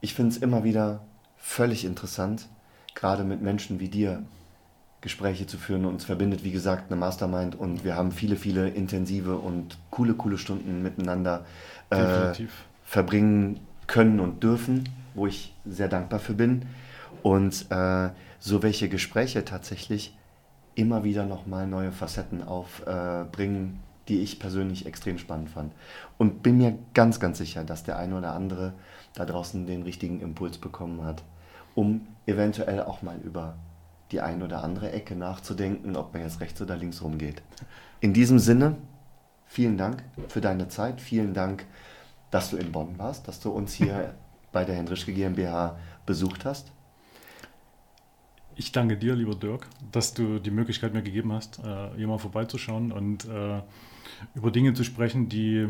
Ich 0.00 0.14
finde 0.14 0.30
es 0.30 0.36
immer 0.36 0.64
wieder 0.64 1.00
völlig 1.36 1.84
interessant, 1.84 2.48
gerade 2.94 3.24
mit 3.24 3.42
Menschen 3.42 3.80
wie 3.80 3.88
dir 3.88 4.22
Gespräche 5.00 5.46
zu 5.46 5.58
führen. 5.58 5.84
Uns 5.84 6.04
verbindet, 6.04 6.44
wie 6.44 6.52
gesagt, 6.52 6.90
eine 6.90 6.98
Mastermind 6.98 7.56
und 7.56 7.84
wir 7.84 7.96
haben 7.96 8.12
viele, 8.12 8.36
viele 8.36 8.68
intensive 8.68 9.36
und 9.36 9.78
coole, 9.90 10.14
coole 10.14 10.38
Stunden 10.38 10.82
miteinander 10.82 11.44
äh, 11.90 12.32
verbringen 12.84 13.60
können 13.92 14.20
und 14.20 14.42
dürfen, 14.42 14.88
wo 15.14 15.26
ich 15.26 15.54
sehr 15.66 15.88
dankbar 15.88 16.18
für 16.18 16.32
bin. 16.32 16.64
Und 17.22 17.70
äh, 17.70 18.08
so 18.40 18.62
welche 18.62 18.88
Gespräche 18.88 19.44
tatsächlich 19.44 20.16
immer 20.74 21.04
wieder 21.04 21.26
nochmal 21.26 21.66
neue 21.66 21.92
Facetten 21.92 22.42
aufbringen, 22.42 23.74
äh, 23.74 24.08
die 24.08 24.20
ich 24.20 24.40
persönlich 24.40 24.86
extrem 24.86 25.18
spannend 25.18 25.50
fand. 25.50 25.74
Und 26.16 26.42
bin 26.42 26.56
mir 26.56 26.76
ganz, 26.94 27.20
ganz 27.20 27.36
sicher, 27.36 27.64
dass 27.64 27.84
der 27.84 27.98
eine 27.98 28.16
oder 28.16 28.32
andere 28.32 28.72
da 29.14 29.26
draußen 29.26 29.66
den 29.66 29.82
richtigen 29.82 30.20
Impuls 30.20 30.56
bekommen 30.56 31.04
hat, 31.04 31.22
um 31.74 32.06
eventuell 32.26 32.80
auch 32.80 33.02
mal 33.02 33.18
über 33.22 33.56
die 34.10 34.22
ein 34.22 34.42
oder 34.42 34.64
andere 34.64 34.90
Ecke 34.90 35.14
nachzudenken, 35.14 35.96
ob 35.96 36.14
man 36.14 36.22
jetzt 36.22 36.40
rechts 36.40 36.60
oder 36.62 36.76
links 36.76 37.02
rumgeht. 37.02 37.42
In 38.00 38.14
diesem 38.14 38.38
Sinne, 38.38 38.76
vielen 39.46 39.76
Dank 39.76 40.02
für 40.28 40.40
deine 40.40 40.68
Zeit, 40.68 41.00
vielen 41.00 41.34
Dank, 41.34 41.66
dass 42.32 42.50
du 42.50 42.56
in 42.56 42.72
Bonn 42.72 42.98
warst, 42.98 43.28
dass 43.28 43.38
du 43.38 43.50
uns 43.50 43.72
hier 43.74 44.14
bei 44.52 44.64
der 44.64 44.74
Hendrischke 44.74 45.12
GmbH 45.12 45.78
besucht 46.04 46.44
hast. 46.44 46.72
Ich 48.56 48.72
danke 48.72 48.96
dir, 48.96 49.14
lieber 49.14 49.34
Dirk, 49.34 49.68
dass 49.92 50.12
du 50.12 50.38
die 50.38 50.50
Möglichkeit 50.50 50.92
mir 50.92 51.02
gegeben 51.02 51.32
hast, 51.32 51.60
äh, 51.60 51.90
hier 51.96 52.08
mal 52.08 52.18
vorbeizuschauen 52.18 52.90
und 52.90 53.26
äh, 53.26 53.62
über 54.34 54.50
Dinge 54.50 54.74
zu 54.74 54.84
sprechen, 54.84 55.28
die, 55.28 55.68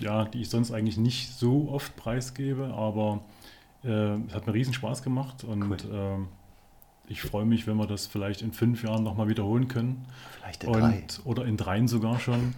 ja, 0.00 0.24
die 0.24 0.42
ich 0.42 0.50
sonst 0.50 0.70
eigentlich 0.70 0.96
nicht 0.96 1.32
so 1.32 1.68
oft 1.70 1.96
preisgebe, 1.96 2.72
aber 2.74 3.20
äh, 3.82 4.16
es 4.26 4.34
hat 4.34 4.46
mir 4.46 4.54
riesen 4.54 4.72
Spaß 4.72 5.02
gemacht 5.02 5.44
und 5.44 5.70
cool. 5.70 6.26
ich 7.08 7.20
freue 7.20 7.44
mich, 7.44 7.66
wenn 7.66 7.76
wir 7.76 7.86
das 7.86 8.06
vielleicht 8.06 8.40
in 8.40 8.52
fünf 8.52 8.82
Jahren 8.82 9.04
nochmal 9.04 9.28
wiederholen 9.28 9.68
können. 9.68 10.06
Vielleicht 10.38 10.64
in 10.64 10.70
und, 10.70 10.80
drei. 10.80 11.04
Oder 11.24 11.44
in 11.44 11.58
dreien 11.58 11.88
sogar 11.88 12.20
schon. 12.20 12.54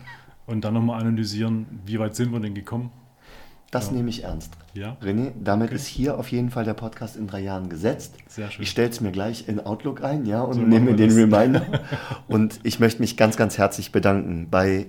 Und 0.46 0.64
dann 0.64 0.74
nochmal 0.74 1.00
analysieren, 1.00 1.80
wie 1.84 1.98
weit 1.98 2.14
sind 2.14 2.32
wir 2.32 2.38
denn 2.38 2.54
gekommen. 2.54 2.92
Das 3.76 3.88
ja. 3.88 3.92
nehme 3.92 4.08
ich 4.08 4.24
ernst. 4.24 4.52
Ja. 4.72 4.96
René, 5.02 5.32
damit 5.38 5.66
okay. 5.66 5.76
ist 5.76 5.86
hier 5.86 6.18
auf 6.18 6.32
jeden 6.32 6.48
Fall 6.48 6.64
der 6.64 6.72
Podcast 6.72 7.14
in 7.14 7.26
drei 7.26 7.40
Jahren 7.40 7.68
gesetzt. 7.68 8.14
Sehr 8.26 8.50
schön. 8.50 8.62
Ich 8.62 8.70
stelle 8.70 8.88
es 8.88 9.02
mir 9.02 9.12
gleich 9.12 9.48
in 9.48 9.60
Outlook 9.60 10.02
ein, 10.02 10.24
ja, 10.24 10.40
und 10.40 10.54
so 10.54 10.60
nehme 10.60 10.92
mir 10.92 10.96
den 10.96 11.10
das. 11.10 11.18
Reminder. 11.18 11.62
und 12.26 12.58
ich 12.62 12.80
möchte 12.80 13.02
mich 13.02 13.18
ganz, 13.18 13.36
ganz 13.36 13.58
herzlich 13.58 13.92
bedanken 13.92 14.48
bei 14.50 14.86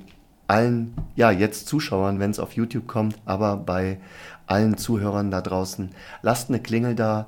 allen, 0.47 0.93
ja, 1.17 1.31
jetzt 1.31 1.67
Zuschauern, 1.67 2.21
wenn 2.21 2.31
es 2.31 2.39
auf 2.39 2.53
YouTube 2.53 2.87
kommt, 2.87 3.17
aber 3.25 3.57
bei 3.57 3.99
allen 4.45 4.77
Zuhörern 4.77 5.31
da 5.31 5.41
draußen. 5.41 5.89
Lasst 6.21 6.47
eine 6.47 6.61
Klingel 6.61 6.95
da, 6.95 7.27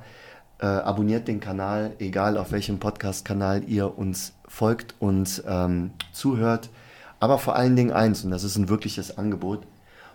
äh, 0.60 0.66
abonniert 0.66 1.28
den 1.28 1.42
Kanal, 1.42 1.92
egal 2.00 2.38
auf 2.38 2.54
welchem 2.54 2.80
Podcast-Kanal 2.80 3.66
ihr 3.68 3.98
uns 3.98 4.32
folgt 4.48 4.96
und 5.00 5.44
ähm, 5.46 5.92
zuhört. 6.14 6.70
Aber 7.20 7.38
vor 7.38 7.58
allen 7.58 7.76
Dingen 7.76 7.92
eins, 7.92 8.24
und 8.24 8.32
das 8.32 8.46
ist 8.46 8.56
ein 8.56 8.70
wirkliches 8.70 9.18
Angebot, 9.18 9.68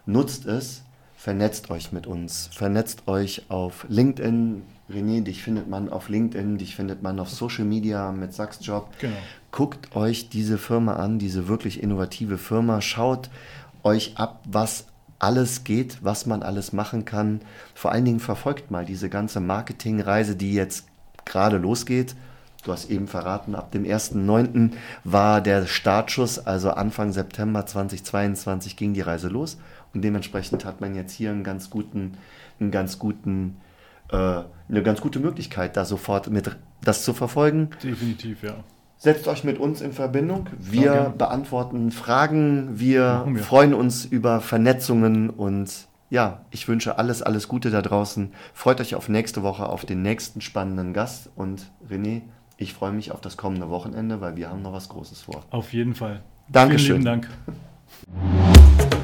nutzt 0.06 0.46
es, 0.46 0.84
vernetzt 1.24 1.70
euch 1.70 1.90
mit 1.90 2.06
uns, 2.06 2.50
vernetzt 2.52 3.08
euch 3.08 3.46
auf 3.48 3.86
LinkedIn. 3.88 4.62
René, 4.90 5.22
dich 5.22 5.42
findet 5.42 5.70
man 5.70 5.88
auf 5.88 6.10
LinkedIn, 6.10 6.58
dich 6.58 6.76
findet 6.76 7.02
man 7.02 7.18
auf 7.18 7.30
Social 7.30 7.64
Media 7.64 8.12
mit 8.12 8.34
Sachsjob. 8.34 8.90
Genau. 8.98 9.16
Guckt 9.50 9.96
euch 9.96 10.28
diese 10.28 10.58
Firma 10.58 10.96
an, 10.96 11.18
diese 11.18 11.48
wirklich 11.48 11.82
innovative 11.82 12.36
Firma. 12.36 12.82
Schaut 12.82 13.30
euch 13.82 14.18
ab, 14.18 14.42
was 14.44 14.84
alles 15.18 15.64
geht, 15.64 16.04
was 16.04 16.26
man 16.26 16.42
alles 16.42 16.74
machen 16.74 17.06
kann. 17.06 17.40
Vor 17.74 17.90
allen 17.92 18.04
Dingen 18.04 18.20
verfolgt 18.20 18.70
mal 18.70 18.84
diese 18.84 19.08
ganze 19.08 19.40
Marketingreise, 19.40 20.36
die 20.36 20.52
jetzt 20.52 20.84
gerade 21.24 21.56
losgeht. 21.56 22.14
Du 22.64 22.72
hast 22.72 22.90
eben 22.90 23.08
verraten, 23.08 23.54
ab 23.54 23.72
dem 23.72 23.84
1.9. 23.84 24.72
war 25.04 25.40
der 25.40 25.64
Startschuss, 25.64 26.38
also 26.38 26.70
Anfang 26.72 27.12
September 27.12 27.64
2022 27.64 28.76
ging 28.76 28.92
die 28.92 29.00
Reise 29.00 29.28
los. 29.28 29.56
Und 29.94 30.02
dementsprechend 30.02 30.64
hat 30.64 30.80
man 30.80 30.94
jetzt 30.94 31.12
hier 31.12 31.30
einen 31.30 31.44
ganz 31.44 31.70
guten, 31.70 32.18
einen 32.60 32.70
ganz 32.70 32.98
guten, 32.98 33.56
äh, 34.10 34.16
eine 34.16 34.82
ganz 34.82 35.00
gute 35.00 35.20
Möglichkeit, 35.20 35.76
da 35.76 35.84
sofort 35.84 36.28
mit 36.30 36.56
das 36.82 37.04
zu 37.04 37.14
verfolgen. 37.14 37.70
Definitiv, 37.82 38.42
ja. 38.42 38.56
Setzt 38.96 39.28
euch 39.28 39.44
mit 39.44 39.58
uns 39.58 39.80
in 39.80 39.92
Verbindung. 39.92 40.48
Wir 40.58 40.92
okay. 40.92 41.12
beantworten 41.18 41.90
Fragen. 41.90 42.78
Wir, 42.78 43.24
wir 43.26 43.42
freuen 43.42 43.74
uns 43.74 44.04
über 44.04 44.40
Vernetzungen 44.40 45.30
und 45.30 45.88
ja, 46.10 46.42
ich 46.50 46.68
wünsche 46.68 46.96
alles, 46.98 47.22
alles 47.22 47.48
Gute 47.48 47.70
da 47.70 47.82
draußen. 47.82 48.32
Freut 48.52 48.80
euch 48.80 48.94
auf 48.94 49.08
nächste 49.08 49.42
Woche, 49.42 49.66
auf 49.68 49.84
den 49.84 50.02
nächsten 50.02 50.40
spannenden 50.40 50.92
Gast. 50.92 51.28
Und 51.34 51.70
René, 51.90 52.22
ich 52.56 52.72
freue 52.72 52.92
mich 52.92 53.10
auf 53.10 53.20
das 53.20 53.36
kommende 53.36 53.68
Wochenende, 53.68 54.20
weil 54.20 54.36
wir 54.36 54.48
haben 54.48 54.62
noch 54.62 54.72
was 54.72 54.88
Großes 54.88 55.22
vor. 55.22 55.44
Auf 55.50 55.72
jeden 55.72 55.94
Fall. 55.94 56.22
Dankeschön. 56.48 57.02
Vielen 57.02 57.20
lieben 57.20 57.28
Dank. 58.86 58.94